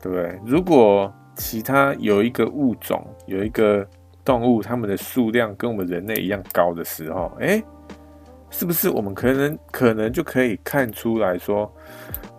[0.00, 0.38] 对不对？
[0.44, 3.86] 如果其他有一个物种，有一个
[4.24, 7.62] 动物，它们的数量跟我们人类一样高的时候，诶，
[8.50, 11.72] 是不是我们可能可能就可以看出来说，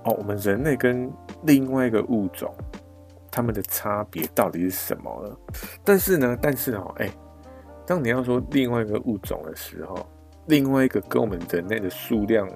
[0.04, 1.12] 哦，我们人类跟
[1.44, 2.54] 另外一个物种，
[3.32, 5.38] 它们的差别到底是什么了？
[5.84, 7.10] 但是呢，但是哦，诶，
[7.92, 10.10] 当你要说另外一个物种的时候，
[10.46, 12.48] 另外一个跟我们人类的数量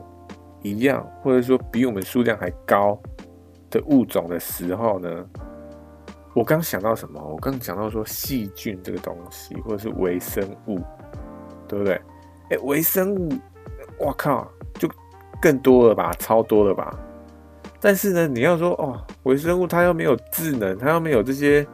[0.62, 2.98] 一样，或者说比我们数量还高
[3.70, 5.26] 的物种的时候呢，
[6.34, 7.22] 我刚想到什么？
[7.22, 10.80] 我刚讲到说细菌这个东西，或者是微生物，
[11.68, 12.00] 对不对？
[12.52, 13.30] 哎，微生物，
[14.00, 14.90] 我靠，就
[15.42, 16.98] 更多了吧，超多了吧？
[17.82, 21.68] 但是呢，你要说哦，微生物它又没有智能，它又没有这些。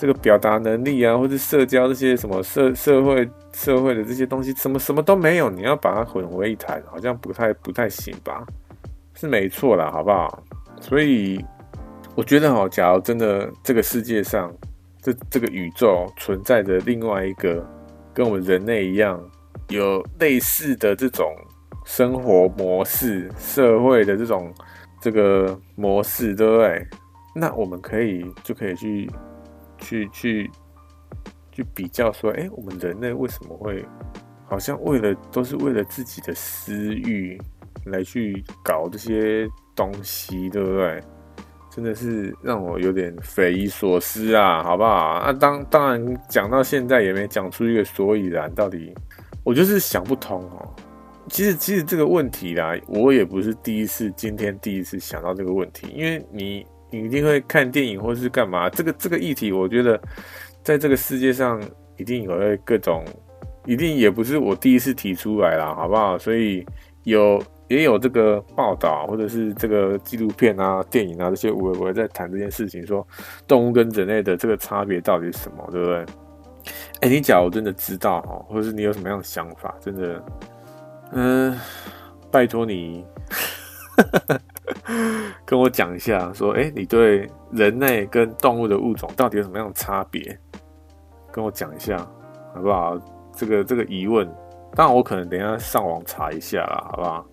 [0.00, 8.42] 这个表达能力啊，或者社交这些什么社社会社会的这些东西，什么什么都没有，你要把它混为一谈，好像不太不太行吧？
[9.12, 10.42] 是没错啦，好不好？
[10.80, 11.44] 所以
[12.14, 14.50] 我觉得哈，假如真的这个世界上，
[15.02, 17.62] 这这个宇宙存在着另外一个
[18.14, 19.22] 跟我们人类一样
[19.68, 21.30] 有类似的这种
[21.84, 24.50] 生活模式、社会的这种
[24.98, 26.86] 这个模式，对不对？
[27.34, 29.06] 那我们可以就可以去。
[29.80, 30.50] 去去
[31.50, 33.84] 去比较说，哎，我们人类为什么会
[34.46, 37.40] 好像为了都是为了自己的私欲
[37.86, 41.02] 来去搞这些东西，对不对？
[41.70, 44.90] 真的是让我有点匪夷所思啊，好不好？
[44.90, 48.94] 啊，当当然讲到现在也没讲出一个所以然，到底
[49.44, 50.68] 我就是想不通哦。
[51.28, 56.66] 其实其实这个问题啦，我也不是第一次，今天第一次想到这个问题，因为你。
[56.90, 58.68] 你一定会看电影或是干嘛？
[58.68, 60.00] 这个这个议题，我觉得
[60.62, 61.62] 在这个世界上
[61.96, 62.32] 一定有
[62.64, 63.04] 各种，
[63.64, 66.18] 一定也不是我第一次提出来啦，好不好？
[66.18, 66.66] 所以
[67.04, 73.06] 有也有这个报道，或者是这个纪录片啊、电影啊这些，我我在谈这件事情，说
[73.46, 76.04] 动物跟人类的这个差别到底是什么，对不对？
[77.00, 80.24] 哎，你假如真的知道哦，或者是你有什么样的想法，真的，
[81.12, 81.58] 嗯，
[82.30, 83.04] 拜托你。
[85.44, 90.38] 跟我讲一下，说，哎，你对人类跟动物的物种到底有什么样的差别？
[91.32, 91.98] 跟我讲一下，
[92.54, 92.98] 好不好？
[93.36, 94.26] 这个这个疑问，
[94.74, 97.26] 当然我可能等一下上网查一下啦，好不好？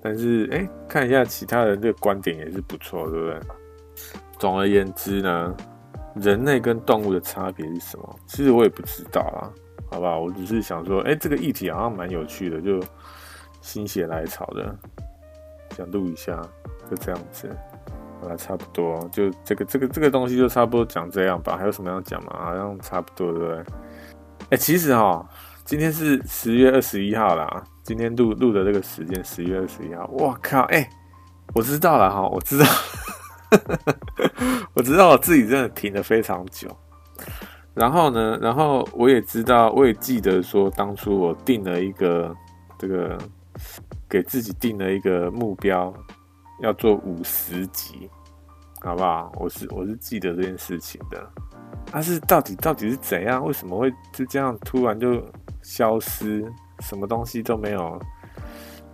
[0.00, 3.40] 但是，哎，看一下其他人这个观点也是不错，对不对？
[4.38, 5.54] 总而言之呢，
[6.14, 8.16] 人类跟动物的差别是什么？
[8.26, 9.50] 其实我也不知道啦，
[9.90, 10.20] 好不好？
[10.20, 12.80] 我只是想说，哎，这个议题好像蛮有趣的，就
[13.60, 14.76] 心血来潮的。
[15.74, 16.40] 想录一下，
[16.88, 17.50] 就这样子，
[18.20, 21.56] 好了，差不多，就这个这个这个东西就差不多讲这样吧。
[21.58, 22.30] 还有什么要讲吗？
[22.38, 23.64] 好像差不多，对不对？
[24.50, 25.28] 哎、其实哈，
[25.64, 27.64] 今天是十月二十一号啦。
[27.82, 30.08] 今天录录的这个时间，十月二十一号。
[30.12, 30.88] 我靠，哎、
[31.54, 32.66] 我知道了哈，我知道，
[34.74, 36.68] 我知道我自己真的停了非常久。
[37.74, 42.34] 然后呢，然后我也知道，我也记得说，当初我定了一个
[42.78, 43.18] 这个。
[44.14, 45.92] 给自己定了一个目标，
[46.62, 48.08] 要做五十集，
[48.80, 49.32] 好不好？
[49.40, 51.28] 我是我是记得这件事情的。
[51.90, 53.44] 但是到底到底是怎样？
[53.44, 55.20] 为什么会就这样突然就
[55.62, 56.48] 消失？
[56.78, 58.00] 什么东西都没有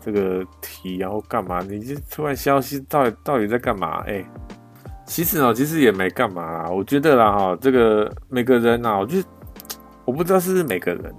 [0.00, 1.60] 这个题，然后干嘛？
[1.60, 4.02] 你就突然消失到底到底在干嘛？
[4.06, 4.24] 哎，
[5.04, 6.70] 其实呢，其实也没干嘛啦。
[6.70, 9.18] 我觉得啦，哈，这个每个人啊，我就
[10.06, 11.14] 我不知道是不是每个人，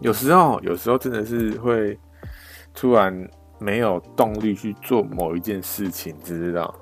[0.00, 1.96] 有时候有时候真的是会。
[2.76, 3.16] 突然
[3.64, 6.74] 没有动力去做某一件事情，知不知道？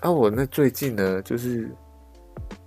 [0.00, 1.74] 啊，我那最近呢，就是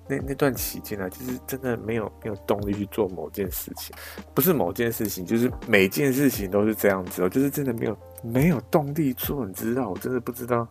[0.07, 3.95] 那那段期间呢，就是真的没有没有动力去做某件事情，
[4.33, 9.89] 不是某件事情，就是每件事情都是这样子哦，就是真的没有没有动力做，你知道？
[9.89, 10.67] 我真的不知道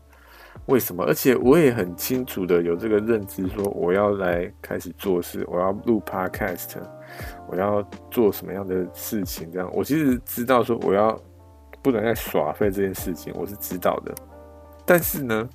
[0.66, 6.74] 为什么，而且我也很清楚的有这个认知，说我要来开始做事，我要录 podcast，
[7.48, 11.16] 我要做什么样的事情，这样，我其实知道说我要。
[11.82, 14.14] 不能再耍废这件事情，我是知道的。
[14.84, 15.48] 但是呢，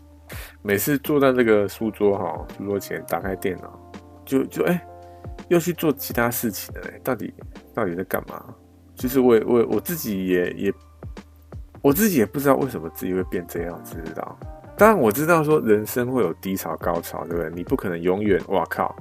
[0.61, 3.91] 每次坐在这个书桌哈，书桌前打开电脑，
[4.25, 4.85] 就就哎、
[5.47, 6.99] 又去做其他事情了嘞。
[7.03, 7.33] 到底
[7.73, 8.43] 到底在干嘛？
[8.95, 10.73] 其实我我我自己也也，
[11.81, 14.37] 我自己也不知道为什么自己会变这样子，知道？
[14.77, 17.51] 当然我知道说人生会有低潮高潮，对不对？
[17.55, 18.95] 你不可能永远哇靠，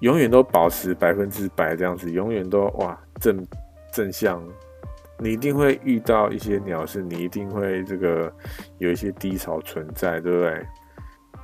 [0.00, 3.42] 永远都保持百分之百这样子，永远都哇正
[3.92, 4.42] 正向。
[5.20, 8.32] 你一定会遇到一些鸟事，你一定会这个
[8.78, 10.66] 有一些低潮存在，对不对？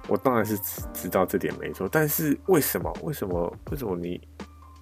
[0.08, 0.56] 我当然是
[0.92, 2.92] 知道这点没错，但是为什么？
[3.02, 3.52] 为什么？
[3.70, 4.20] 为什么你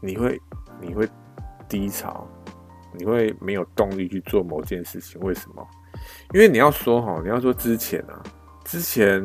[0.01, 0.41] 你会
[0.81, 1.09] 你会
[1.69, 2.29] 低潮？
[2.97, 5.21] 你会没有动力去做某件事情？
[5.23, 5.67] 为什么？
[6.33, 8.23] 因为你要说哈，你要说之前啊，
[8.65, 9.21] 之前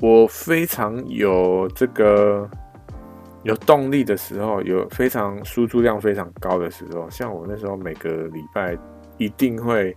[0.00, 2.50] 我非常有这个
[3.42, 8.76] 有动力的时候，有非常输出量非常高的时候，像我那时候每个礼拜
[9.18, 9.96] 一定会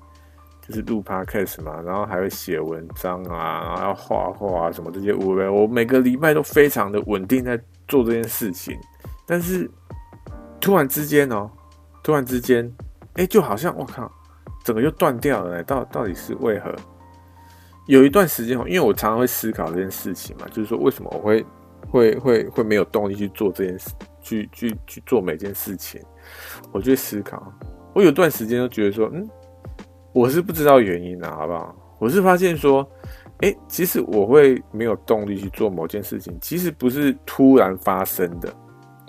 [0.67, 8.77] 就是录 podcast 嘛，然后还会写文章啊，然后画画啊什么这些，我我每个礼拜都非常的稳定在做这件事情，
[9.27, 9.69] 但是
[10.59, 11.49] 突然之间哦，
[12.03, 12.71] 突然之间，
[13.13, 14.11] 哎，就好像我靠。
[14.63, 16.73] 整个就断掉了，到到底是为何？
[17.85, 21.45] 有一段时间，因为我常常会思考这件事情嘛，就是说为什么我会
[21.89, 23.89] 会会会没有动力去做这件事，
[24.21, 26.01] 去去去做每件事情，
[26.71, 27.51] 我就思考。
[27.93, 29.29] 我有段时间都觉得说，嗯，
[30.13, 31.75] 我是不知道原因的，好不好？
[31.99, 32.87] 我是发现说，
[33.39, 38.53] 哎，其实我会没有动力去做某件事情，其实不是突然发生的，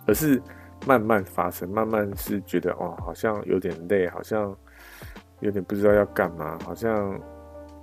[0.06, 0.40] 而是
[0.86, 4.56] 慢慢发生，慢慢是觉得哦，好像有点累，好像。
[5.40, 7.14] 有点不知道要干嘛，好像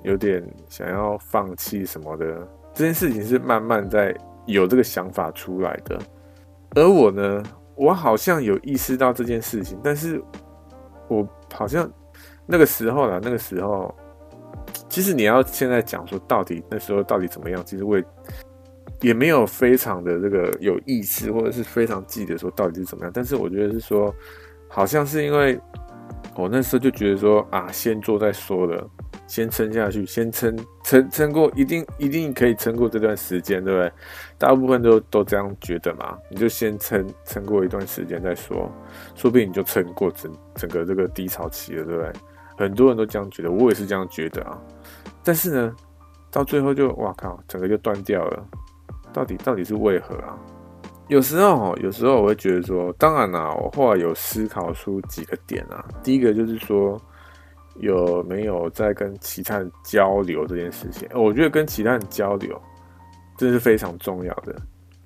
[0.02, 2.48] 有点想要放弃什么的。
[2.74, 4.12] 这件事情是慢慢在
[4.46, 6.00] 有这个想法出来的。
[6.76, 7.44] 而我呢，
[7.76, 10.22] 我好像有意识到这件事情，但是
[11.08, 11.90] 我好像
[12.46, 13.94] 那个时候啦，那个时候，
[14.90, 18.06] 其实你要现在讲说到底那时候到底怎么样，其实我也，
[19.02, 23.12] 也没有非常的这个有意识，或者是非常记得说到底是怎么样。
[23.14, 24.14] 但是我觉得是说，
[24.70, 25.60] 好像是因为。
[26.36, 28.90] 我那时候就觉得说啊，先做再说了，
[29.28, 33.92] 先撑下去，先撑撑撑过，一定一定可以撑过这段时间，对不对？
[34.38, 38.72] 大部分都都这样觉得嘛，你就先撑撑过一段时间再说，
[39.16, 42.12] 说不定你就撑过整整个这个低潮期了，对不对？
[42.58, 44.60] 很多人都这样觉得，我也是这样觉得啊。
[45.24, 45.76] 但是呢，
[46.30, 48.46] 到最后就哇靠，整个就断掉了，
[49.12, 50.38] 到底到底是为何啊？
[51.08, 55.84] 有时候，有时候我会觉得说，当然啦，我后来有思考出几个点啊。
[56.02, 57.00] 第一个就是说，
[57.80, 61.08] 有没有在跟其他人交流这件事情？
[61.14, 62.62] 我觉得跟其他人交流，
[63.38, 64.56] 真的是非常重要的。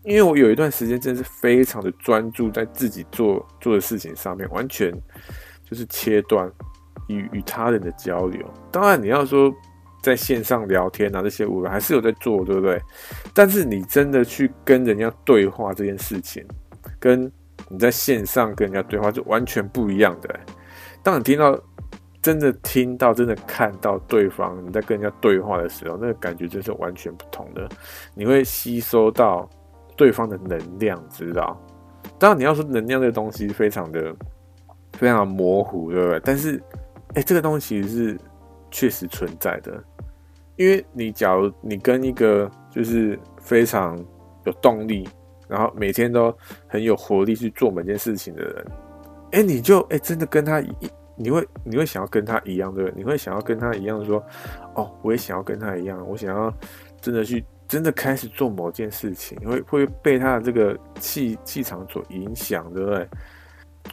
[0.03, 4.91] 因为我有一段时间真的是非常的专注在自己做做的事情上面，完全
[5.63, 6.51] 就是切断
[7.07, 8.41] 与与他人的交流。
[8.71, 9.53] 当然，你要说。
[9.99, 12.79] 在线上聊天啊，这些我还是有在做，对不对？
[13.33, 16.45] 但是你真的去跟人家对话这件事情，
[16.97, 17.29] 跟
[17.67, 20.39] 你在线上跟人家对话就完全不一样的。
[21.03, 21.59] 当你听到、
[22.27, 27.69] 真的听到、真的看到对方你在跟人家对话的时候，那个感觉真是完全不同的。
[28.15, 29.49] 你会吸收到
[29.95, 31.57] 对方的能量，知道？
[32.19, 34.13] 当然，你要说能量这个东西非常的、
[34.91, 36.21] 非常模糊，对不对？
[36.21, 36.61] 但是，
[37.13, 38.19] 哎，这个东西是
[38.71, 39.81] 确实存在的。
[40.57, 43.97] 因为你假如你跟一个就是非常
[44.45, 45.07] 有动力，
[45.47, 48.65] 然后每天都很有活力去做每件事情的人，
[49.31, 50.67] 哎，你就哎真的跟他一，
[51.17, 52.97] 你会你会想要跟他一样，对不对？
[52.97, 54.23] 你会想要跟他一样说，
[54.75, 56.53] 哦，我也想要跟他一样，我想要
[57.01, 63.07] 真的去真的开始做某件事情，会会被他的这个气气场所影响，对不对？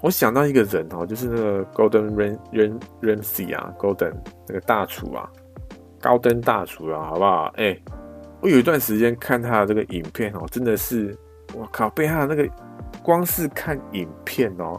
[0.03, 2.39] 我想到一个人哦，就是那个 Gordon
[3.01, 4.13] Ramsay 啊 Golden
[4.47, 5.29] 那个大厨啊。
[6.01, 7.45] 高登大厨啊，好不好？
[7.57, 7.75] 哎、
[8.43, 11.17] 我有一段时间看他的这个影片哦，真的是，
[11.55, 12.47] 我靠，被他的那个
[13.03, 14.79] 光是看影片哦，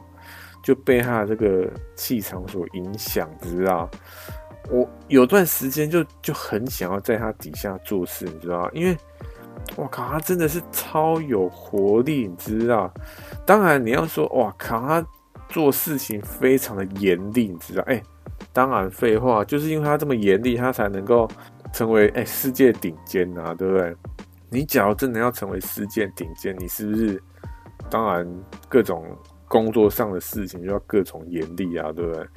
[0.65, 3.87] 就被他的这个气场所影响，知道？
[4.71, 8.67] 我有段时间就就很想要在他底下做事，你知道？
[8.73, 8.97] 因为
[9.75, 12.91] 我靠，他真的是超有活力，你知道？
[13.45, 15.07] 当然你要说，哇靠，他
[15.49, 17.83] 做事情非常的严厉，你知道？
[17.83, 18.01] 哎、
[18.51, 21.29] 当然，废话，就是因为他这么严厉，他才能够
[21.71, 23.95] 成为哎、世界顶尖啊，对不对？
[24.49, 27.21] 你假如真的要成为世界顶尖，你是不是？
[27.87, 28.27] 当然，
[28.67, 29.05] 各种
[29.47, 32.27] 工作上的事情就要各种严厉啊，对不对？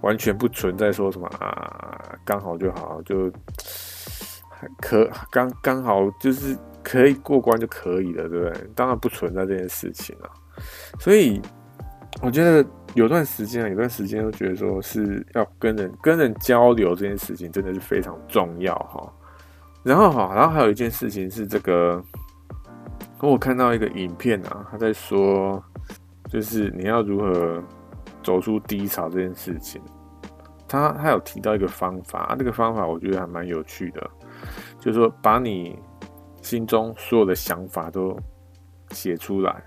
[0.00, 3.30] 完全不存在说什么啊，刚好就好，就
[4.80, 8.70] 可刚刚好就是可以过关就可以了，对不对？
[8.74, 10.30] 当然不存在这件事情啊，
[10.98, 11.40] 所以
[12.22, 12.64] 我觉得。
[12.94, 19.12] 有段时间啊，有段时间，都觉得说是要跟人跟人交流这件事情真的是非常重要哈。
[19.82, 22.02] 然后哈，然后还有一件事情是这个，
[23.20, 25.62] 我看到一个影片啊，他在说，
[26.28, 27.62] 就是你要如何
[28.22, 29.80] 走出低潮这件事情。
[30.68, 34.10] 他他有提到一个方法，啊，这个方法我觉得还蛮有趣的，
[34.80, 35.78] 就是说把你
[36.42, 38.18] 心中所有的想法都
[38.90, 39.62] 写出来。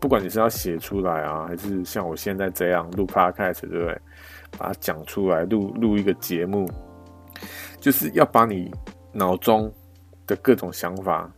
[0.00, 4.00] 不管你是要写出来啊，还是像我现在这样录 podcast，对不对？
[4.58, 6.68] 把它讲出来，录录一个节目，
[7.78, 8.72] 就是要把你
[9.12, 9.72] 脑中
[10.26, 11.30] 的各种想法，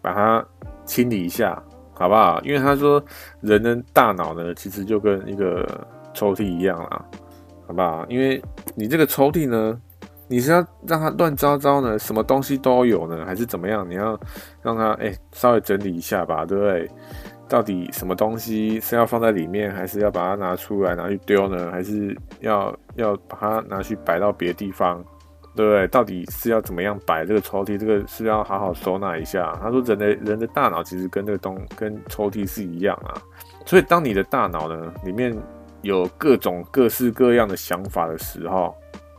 [0.00, 0.46] 把它
[0.86, 1.62] 清理一下，
[1.94, 2.40] 好不好？
[2.42, 3.02] 因为他说
[3.40, 5.66] 人的大脑呢，其实就跟一个
[6.12, 7.04] 抽屉一样啦，
[7.66, 8.04] 好不好？
[8.08, 8.42] 因为
[8.74, 9.80] 你这个抽屉呢，
[10.28, 13.88] 你是要让它乱糟糟呢，什么东西都有呢，还是怎么样？
[13.88, 14.18] 你要
[14.62, 16.90] 让它哎、稍微整理一下吧，对不对？
[17.46, 21.70] 到底什么东西是要放在里面，还是要把它拿出来拿去丢呢？
[21.70, 25.04] 还是要要把它拿去摆到别的地方，
[25.54, 25.86] 对不对？
[25.88, 27.78] 到底是要怎么样摆这个抽屉？
[27.78, 29.58] 这个是要好好收纳一下。
[29.62, 33.14] 他说人的人的大脑其实跟这个东跟抽屉是一样啊，
[33.66, 35.36] 所以当你的大脑呢里面
[35.82, 38.74] 有各种各式各样的想法的时候。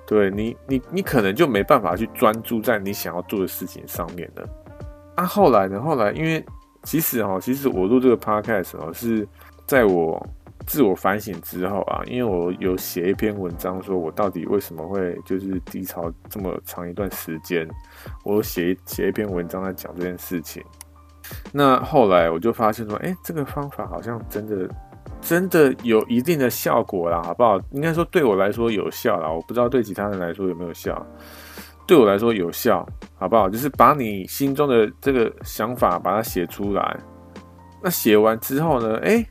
[0.08, 4.48] 对你，你你可能就没办法去专注在你想要做的事情上面了。
[5.16, 5.82] 啊，后来呢？
[5.82, 6.46] 后来因为
[6.84, 9.28] 其实哈，其实我录这个 podcast 哦，是
[9.66, 10.24] 在我
[10.66, 17.68] 自我反省之后啊，因为我有写一篇文章，说我到底为什么会就是低潮这么长一段时间，
[18.24, 20.64] 我写写一篇文章在讲这件事情。
[21.52, 24.70] 那后来我就发现说，哎，这个方法好像真的。
[25.22, 27.60] 真的有一定的效果啦，好不好？
[27.72, 31.04] 应该说对我来说有效啦，我不知道对其他人来说有没有效。
[31.88, 32.88] 对我来说有效，
[33.18, 33.50] 好不好？
[33.50, 36.98] 就是把你心中的这个想法把它写出来。
[37.82, 39.00] 那写完之后呢？
[39.04, 39.26] 哎，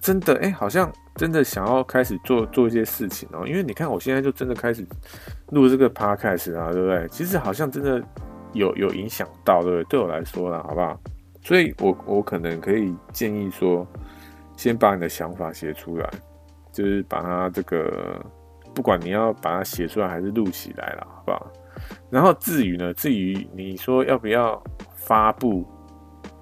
[0.00, 3.46] 真的哎，好像真的想要开始做做一些事情哦。
[3.46, 4.86] 因为你看，我现在就真的开始
[5.48, 7.08] 录这个 podcast 啊，对不对？
[7.08, 8.02] 其实好像真的
[8.52, 9.84] 有有影响到，对不对？
[9.84, 10.98] 对我来说啦，好不好？
[11.42, 13.86] 所以我我可能可以建议说。
[14.54, 16.08] 先把你的想法写出来，
[16.70, 18.24] 就是把它这个，
[18.74, 21.50] 不管你要把它写出来还是录起来了，好不好？
[22.10, 24.62] 然后至于呢，至于你说要不要
[24.94, 25.66] 发布，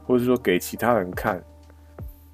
[0.04, 1.42] 或者说给其他人看，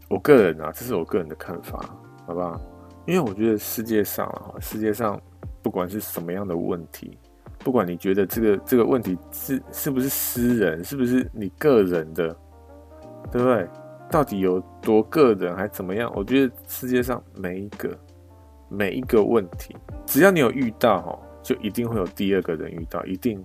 [0.08, 1.78] 我个人啊，这是我个人的看法，
[2.26, 2.60] 好不好？
[3.06, 5.20] 因为我觉得世界上啊，世界上
[5.62, 7.18] 不管是什么样的问题，
[7.60, 12.36] 不管你觉得这个这个问题是是不是私人，是不是你个人的，
[13.30, 13.68] 对不对？
[14.08, 16.12] 到底有多个人还怎么样？
[16.14, 17.96] 我觉得世界上每一个
[18.68, 19.76] 每一个问题，
[20.06, 23.44] 只要你有遇到哈，就一定会有第二个人遇到，一定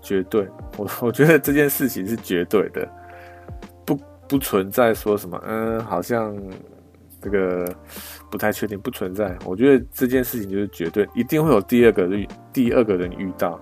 [0.00, 0.48] 绝对。
[0.78, 2.88] 我我觉得这件事情是绝对的，
[4.28, 6.36] 不存在说什么嗯，好像
[7.20, 7.64] 这个
[8.30, 9.36] 不太确定，不存在。
[9.44, 13.60] 我觉得这件事情就是绝对，一定会有第二个遇第二个人遇到。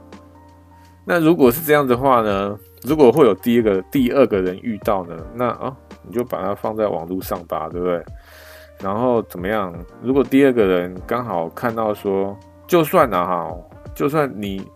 [1.04, 2.58] 那如果是这样的话呢？
[2.84, 5.16] 如果会有第一个第二个人遇到呢？
[5.34, 5.58] 那啊。
[5.62, 8.04] 哦你就把它放在网络上吧，对不对？
[8.80, 9.72] 然后怎么样？
[10.02, 12.36] 如果第二个人刚好看到说，
[12.66, 13.56] 就算了哈，
[13.94, 14.66] 就算你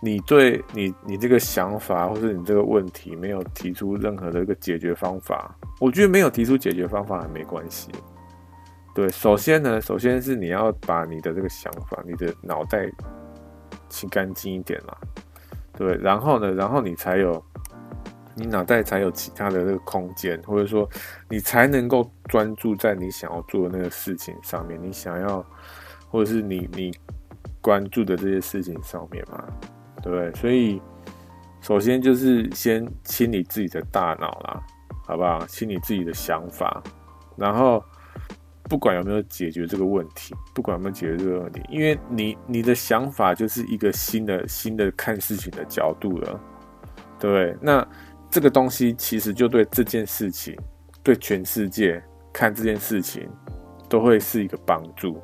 [0.00, 7.90] 你对你你这个想法或者你这个问题没有提出任何的一个解决方法，我觉得没有提出解决方法还没关系。
[8.94, 12.90] 对，首先呢，首先是你要把你的这个想法，你的脑袋
[13.88, 14.96] 清干净一点嘛，
[15.76, 17.42] 对，然后呢，然后你才有。
[18.40, 20.88] 你脑袋才有其他的那个空间，或者说
[21.28, 25.44] 你才能够专注在你想要做的那个事情上面，你想要，
[26.08, 26.96] 或者是你你
[27.60, 29.44] 关注的这些事情上面嘛，
[30.02, 30.32] 对不对？
[30.34, 30.80] 所以
[31.60, 34.62] 首先就是先清理自己的大脑啦，
[35.06, 35.44] 好不好？
[35.46, 36.82] 清理自己的想法，
[37.36, 37.82] 然后
[38.64, 46.40] 不管有没有解决这个问题，不管有没有解决这个问题，因为你你的想法就是一个新的新的看事情的角度了，
[47.18, 47.56] 对不对？
[47.60, 47.86] 那
[48.30, 50.56] 这个东西其实就对这件事情，
[51.02, 53.28] 对全世界看这件事情，
[53.88, 55.20] 都会是一个帮助。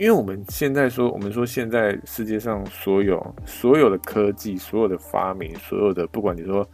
[0.00, 6.66] 因为我们现在说，我们说现在世界上所有所有的科技、所有的发明、所有的不管你说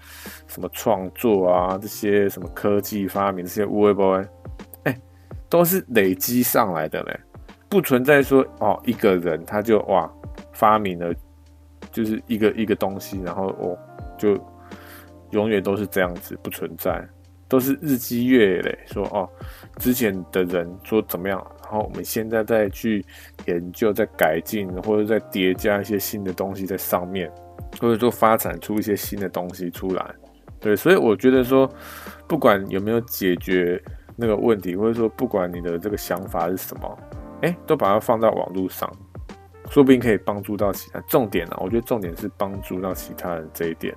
[0.46, 4.24] 什么创作啊，这些什么科技发明，这些乌龟波，
[4.84, 4.96] 哎，
[5.48, 7.18] 都是累积上来的嘞，
[7.68, 10.08] 不存在说哦一个人他就哇
[10.52, 11.12] 发明了
[11.90, 13.76] 就是一个一个东西，然后哦
[14.16, 14.38] 就。
[15.32, 17.04] 永远都是这样子，不存在，
[17.48, 18.78] 都是日积月累。
[18.86, 19.28] 说哦，
[19.76, 23.04] 之前的人说怎么样，然后我们现在再去
[23.46, 27.28] 研究、再改进，或者再叠加一些新的东西在上面，
[27.80, 30.14] 或者说发展出一些新的东西出来。
[30.60, 31.68] 对，所以我觉得说，
[32.28, 33.82] 不管有没有解决
[34.14, 36.98] 那个问题，或者说不管你的这个想法是什么，
[37.42, 38.88] 哎，都把它放到网络上，
[39.68, 41.00] 说不定可以帮助到其他。
[41.00, 43.92] 重点呢，我觉得重点是帮助到其他人这一点。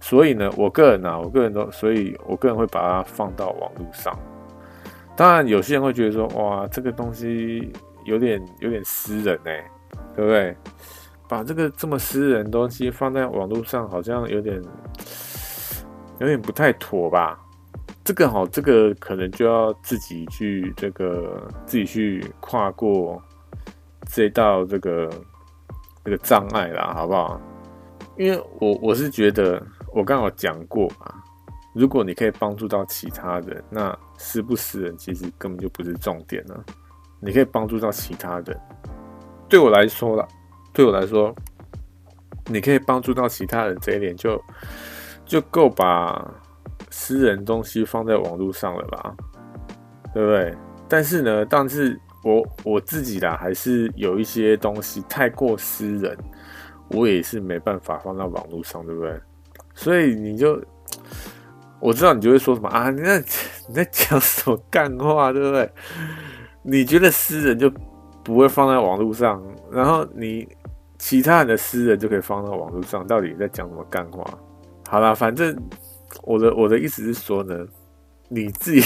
[0.00, 4.16] 所以呢，我个人呢、我个人都，所以我个人会把它放到网络上。
[5.20, 7.70] 当然，有些人会觉得说，哇，这个东西
[8.06, 9.50] 有点有点私人呢、
[10.16, 10.56] 对不对？
[11.28, 14.58] 把这个这么私人的东西放在网络上，好像有点
[16.20, 17.38] 有点不太妥吧？
[18.02, 23.22] 这个好，这个可能就要自己去这个自己去跨过
[24.06, 25.10] 这道这个
[26.02, 27.38] 这个障碍啦，好不好？
[28.16, 29.62] 因为我我是觉得。
[29.92, 31.19] 我刚好讲过嘛，
[31.72, 36.64] 如果你可以帮助到其他人，那私不私人其实根本就不是重点了。
[37.20, 38.60] 你可以帮助到其他人，
[39.48, 40.26] 对我来说啦，
[40.72, 41.34] 对我来说，
[42.46, 44.42] 你可以帮助到其他人这一点就
[45.24, 46.32] 就够把
[46.90, 49.14] 私人东西放在网络上了吧，
[50.12, 50.54] 对不对？
[50.88, 56.18] 但是呢，但是我我自己啦，还是有一些东西太过私人，
[56.88, 59.20] 我也是没办法放到网络上，对不对？
[59.74, 60.60] 所以你就
[61.80, 62.90] 我知道你就会说什么啊？
[62.90, 63.18] 你在
[63.68, 65.70] 你在讲什么干话，对不对？
[66.62, 67.72] 你觉得私人就
[68.22, 70.46] 不会放在网络上，然后你
[70.98, 74.22] 其他人的私人就可以放到网络上，到底在讲什么干话？
[74.88, 75.56] 好啦，反正
[76.22, 77.66] 我的我的意思是说呢，
[78.28, 78.80] 你自己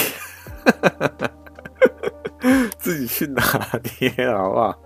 [2.79, 3.43] 自己去拿
[4.01, 4.83] 捏好不好？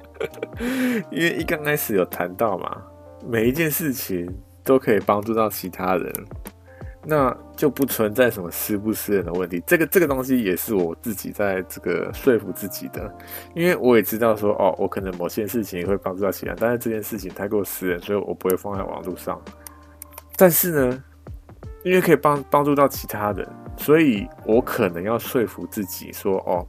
[1.11, 2.83] 因为一刚开始有谈到嘛，
[3.27, 4.27] 每一件事情
[4.65, 6.11] 都可以帮助到其他人。
[7.05, 13.11] 那就不存在什么私不私人的问题，这个这个东西也是我自己在这个说服自己的，
[13.55, 19.41] 因为我也知道说哦，我可能某些事情会帮助到其他人，但是这件事情太过私人，所以我不会放在网络上。
[20.37, 21.05] 但是呢，
[21.85, 26.67] 因为可以帮帮助到其他人，所以我可能要说服自己说哦，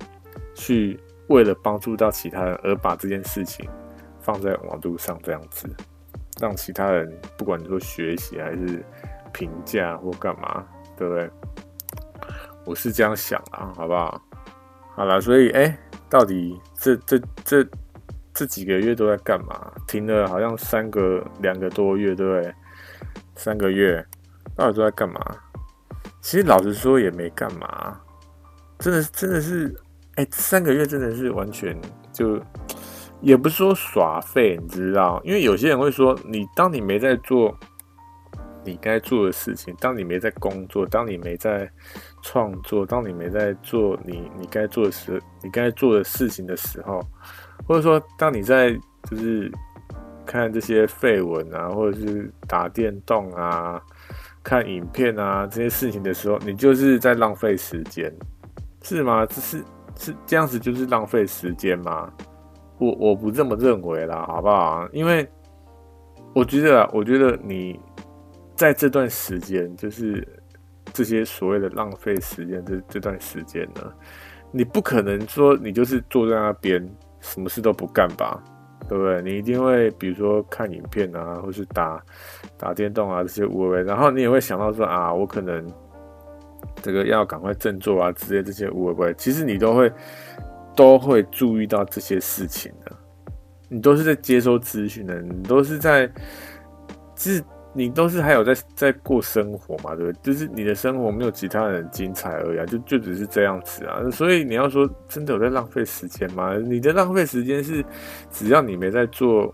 [0.53, 3.67] 去为了帮助到其他人而把这件事情
[4.21, 5.67] 放在网络上，这样子
[6.39, 8.85] 让其他人不管你说学习还是。
[9.33, 10.65] 评价或干嘛，
[10.97, 11.29] 对不对？
[12.65, 14.21] 我是这样想啊，好不好？
[14.95, 15.75] 好了，所以哎、
[16.09, 17.67] 到底这这这
[18.33, 19.71] 这几个月都在干嘛？
[19.87, 22.53] 停了好像三个两个多月，对不对？
[23.35, 24.05] 三个月
[24.55, 25.19] 到底都在干嘛？
[26.21, 27.99] 其实老实说也没干嘛，
[28.77, 29.73] 真的真的是
[30.15, 31.75] 哎、三个月真的是完全
[32.11, 32.39] 就
[33.21, 35.19] 也不是说耍废，你知道？
[35.23, 37.57] 因为有些人会说，你当你没在做。
[38.65, 41.67] 你该做的事情，当你没在工作，当你没在
[42.21, 47.01] 创作，当你没在做你你该做的事，你该做的事情的时候，
[47.65, 48.71] 或者说当你在
[49.09, 49.49] 就是
[50.25, 53.81] 看这些废文啊，或者是打电动啊、
[54.43, 58.13] 看影片啊这些事情的时候，你就是在浪费时间，
[58.83, 59.25] 是吗？
[59.25, 59.63] 这是
[59.97, 62.11] 是这样子，就是浪费时间吗？
[62.77, 64.87] 我我不这么认为啦，好不好？
[64.91, 65.27] 因为
[66.35, 67.79] 我觉得，我觉得你。
[68.59, 70.27] 在这段时间，就是
[70.91, 73.89] 这些所谓的浪费时间，这这段时间呢，
[74.51, 76.85] 你不可能说你就是坐在那边
[77.21, 78.43] 什么事都不干吧，
[78.89, 79.21] 对不对？
[79.21, 82.03] 你一定会比如说看影片啊，或是打
[82.57, 85.65] 打电动啊这些无谓，然后你也会想到说啊，我可能
[86.81, 89.89] 这个要赶快振作啊之类这些无谓，其实你都会
[90.75, 92.91] 都会注意到这些事情的，
[93.69, 96.11] 你都是在接收资讯的，你都是在
[97.15, 97.41] 其实。
[97.73, 100.33] 你都是还有在在过生活嘛，对不对？
[100.33, 104.01] 就是你的生活没有其他人精彩而已啊，就就只是这样子啊。
[104.11, 106.55] 所以你要说真的有在浪费时间吗？
[106.57, 107.85] 你的浪费时间是
[108.31, 109.53] 只要你没在做，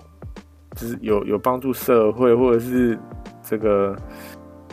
[0.76, 2.98] 就是有有帮助社会或者是
[3.44, 3.96] 这个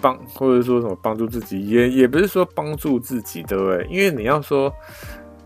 [0.00, 3.84] 帮，或者说什么帮助自己，也也不是说帮助自己，对不对？
[3.90, 4.72] 因为你要说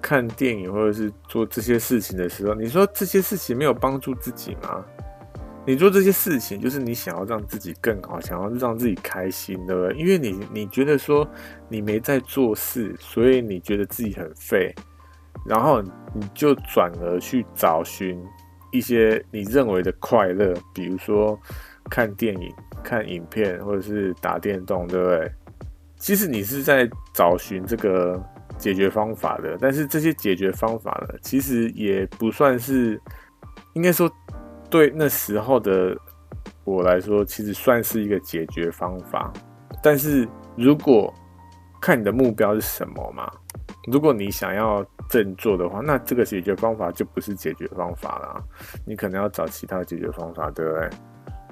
[0.03, 4.84] 看电影或者是做这些事情的时候，你说这些事情没有帮助自己吗？
[5.66, 9.96] 你做这些事情，就是你想要让自己更好，想要让自己开心，对不对？
[9.96, 11.28] 因为你你觉得说
[11.68, 14.72] 你没在做事，所以你觉得自己很废，
[15.44, 15.82] 然后
[16.14, 18.16] 你就转而去找寻
[18.70, 21.36] 一些你认为的快乐，比如说
[21.90, 22.54] 看电影、
[22.84, 25.32] 看影片，或者是打电动，对不对？
[25.96, 28.22] 其实你是在找寻这个
[28.56, 33.00] 解决方法的，但是这些解决方法呢，其实也不算是，
[33.72, 34.08] 应该说。
[34.76, 35.96] 对那时候的
[36.64, 39.32] 我来说，其实算是一个解决方法。
[39.82, 41.12] 但是如果
[41.80, 43.30] 看你的目标是什么嘛，
[43.90, 48.44] 如果你想要振作的话，那这个解决方法就不是解决方法了。
[48.84, 50.90] 你可能要找其他解决方法，对不对？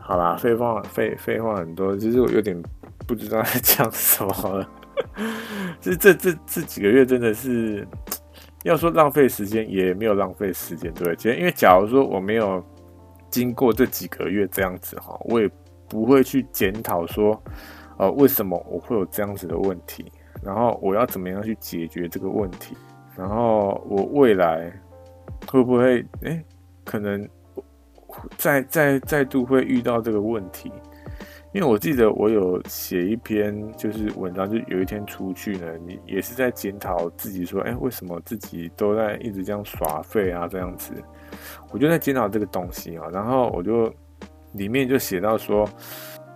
[0.01, 2.61] 好啦，废话废废话很多，其实我有点
[3.07, 4.69] 不知道 在讲什么了。
[5.81, 7.87] 这这这这几个月真的是
[8.65, 11.37] 要说浪费时间，也没有浪费时间，对不对？
[11.39, 12.65] 因为假如说我没有。
[13.35, 15.51] 经过这几个月这样子哈，我也
[15.89, 17.43] 不会去检讨说，
[17.99, 20.05] 呃，为什么我会有这样子的问题，
[20.41, 22.77] 然后我要怎么样去解决这个问题，
[23.17, 24.73] 然后我未来
[25.49, 26.45] 会不会，诶，
[26.85, 27.29] 可能
[28.37, 30.71] 再再再度会遇到这个问题，
[31.55, 40.93] 因为我记得我有写一篇就是文章，就有一天出去呢，你也是在检讨自己说，诶，为什么自己都在一直这样耍废啊，这样子。
[41.71, 43.89] 我就在检讨这个东西啊，然后我就
[44.55, 45.65] 里面就写到说，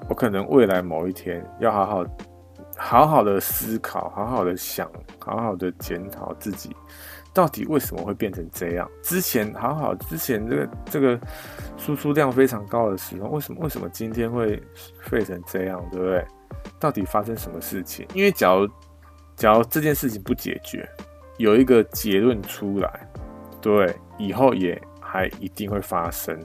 [0.09, 2.07] 我可能未来某一天要好好
[2.77, 4.89] 好好的思考，好好的想，
[5.19, 6.71] 好好的检讨自己，
[7.33, 8.91] 到底为什么会变成这样？
[9.03, 11.21] 之前好好，之前这个这个
[11.77, 14.63] 输出量非常高的时候，为什么为什么今天会
[15.03, 15.81] 废成这样？
[15.93, 16.25] 对不对？
[16.81, 18.07] 到底发生什么事情？
[18.15, 18.69] 因为假如
[19.37, 20.89] 假如这件事情不解决，
[21.37, 23.09] 有一个结论出来，
[23.61, 26.37] 对，以后也还一定会发生。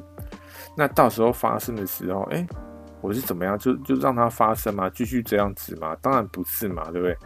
[0.76, 2.46] 那到时候发生的时候，哎、
[3.02, 3.58] 我是怎么样？
[3.58, 4.90] 就就让它发生吗？
[4.90, 5.96] 继续这样子吗？
[6.02, 7.18] 当然不是嘛，对不对？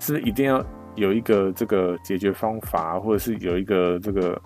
[0.00, 0.64] 是不是一定要
[0.94, 4.40] 有一个这个解决方法，或者是有一个这个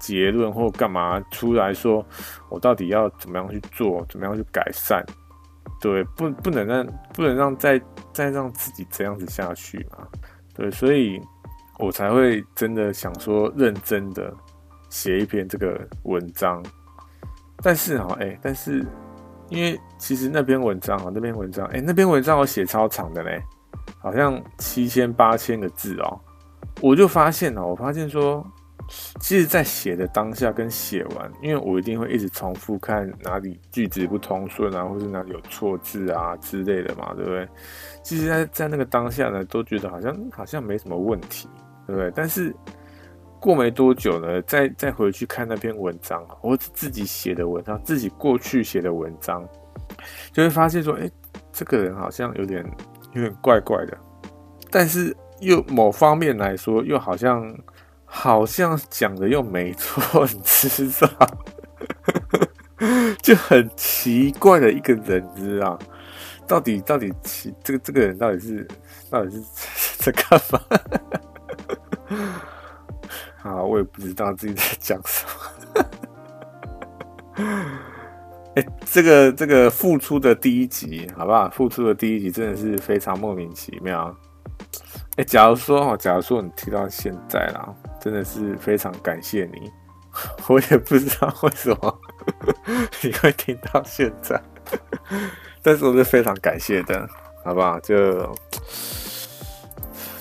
[0.00, 2.04] 结论或干嘛出来说，
[2.48, 5.04] 我到底要怎么样去做，怎么样去改善？
[5.80, 7.80] 对，不不能让不能让再
[8.12, 10.06] 再让自己这样子下去嘛？
[10.54, 11.20] 对，所以
[11.78, 14.32] 我才会真的想说，认真的
[14.90, 16.62] 写一篇这个文章。
[17.64, 18.84] 但是哈，哎，但是
[19.48, 23.40] 因为其实那篇文章啊，那篇文章，哎，那篇文章我写超长的嘞，
[24.02, 26.20] 好像七千八千个字哦。
[26.80, 28.44] 我就发现了，我发现说，
[29.20, 37.48] 其实，在写的当下跟写完，因为我一定会一直重复看哪里句子不通顺啊，或是哪里有错字啊之类的嘛，对不对？
[38.02, 41.48] 其实在，在在那个当下呢，都觉得好像好像没什么问题，
[41.86, 42.12] 对不对？
[42.14, 42.54] 但是。
[43.44, 49.44] 过没多久呢，再再回去看那篇文章，我自己写的文章，自己过去写的文章，
[50.32, 51.10] 就会发现说，哎，
[51.50, 52.64] 这个人好像有点
[53.12, 53.96] 有点怪怪的，
[54.70, 57.56] 但是又某方面来说，又好像
[58.04, 61.08] 好像讲的又没错，你知道？
[63.22, 65.78] 就很奇怪的一个人，知道？
[66.46, 68.66] 到底到底奇这个这个人到底是
[69.08, 69.42] 到底是
[70.02, 70.60] 在干嘛？
[73.42, 75.32] 啊，我也不知道自己在讲什么。
[78.54, 81.48] 哎、这个这个复出的第一集，好不好？
[81.50, 84.14] 复出的第一集真的是非常莫名其妙。
[85.16, 89.70] 哎、假如说哈，假如说你听到现在啦，真的是非常感谢你。
[90.48, 92.00] 我也不知道为什么
[93.02, 94.40] 你会听到现在，
[95.62, 97.08] 但是我是非常感谢的，
[97.44, 97.80] 好不好？
[97.80, 98.34] 就。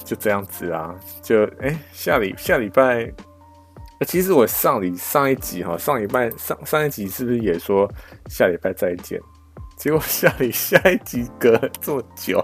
[0.04, 3.10] 就这样子啊，就哎、下礼下礼拜，
[4.06, 7.90] 其实我上礼上一集哈，上礼拜上上一集是不是也说
[8.30, 9.20] 下礼拜再见？
[9.78, 12.44] 结果下礼 下一集隔了这么久，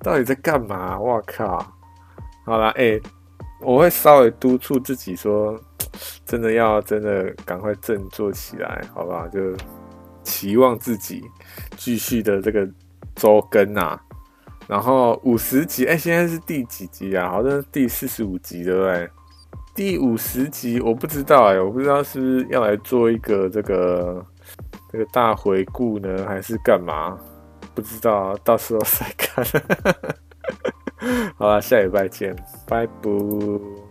[0.00, 0.98] 到底在干嘛？
[0.98, 1.58] 我靠！
[2.44, 3.00] 好啦，哎、
[3.60, 5.58] 我会稍微督促自己说，
[6.26, 9.26] 真的要真的赶快振作起来，好不好？
[9.28, 9.40] 就
[10.22, 11.22] 期望自己
[11.76, 12.68] 继续的这个
[13.14, 14.00] 周更啊。
[14.66, 17.30] 然后五十集，哎，现在是第几集啊？
[17.30, 19.10] 好像是第四十五集，对不对？
[19.74, 24.24] 第五十集我不知道哎，我不知道是不是要来做一个这个
[24.92, 27.18] 这个大回顾呢，还是干嘛？
[27.74, 29.44] 不知道，到时候再看。
[31.36, 32.34] 好了，下礼拜见，
[32.68, 33.83] 拜拜。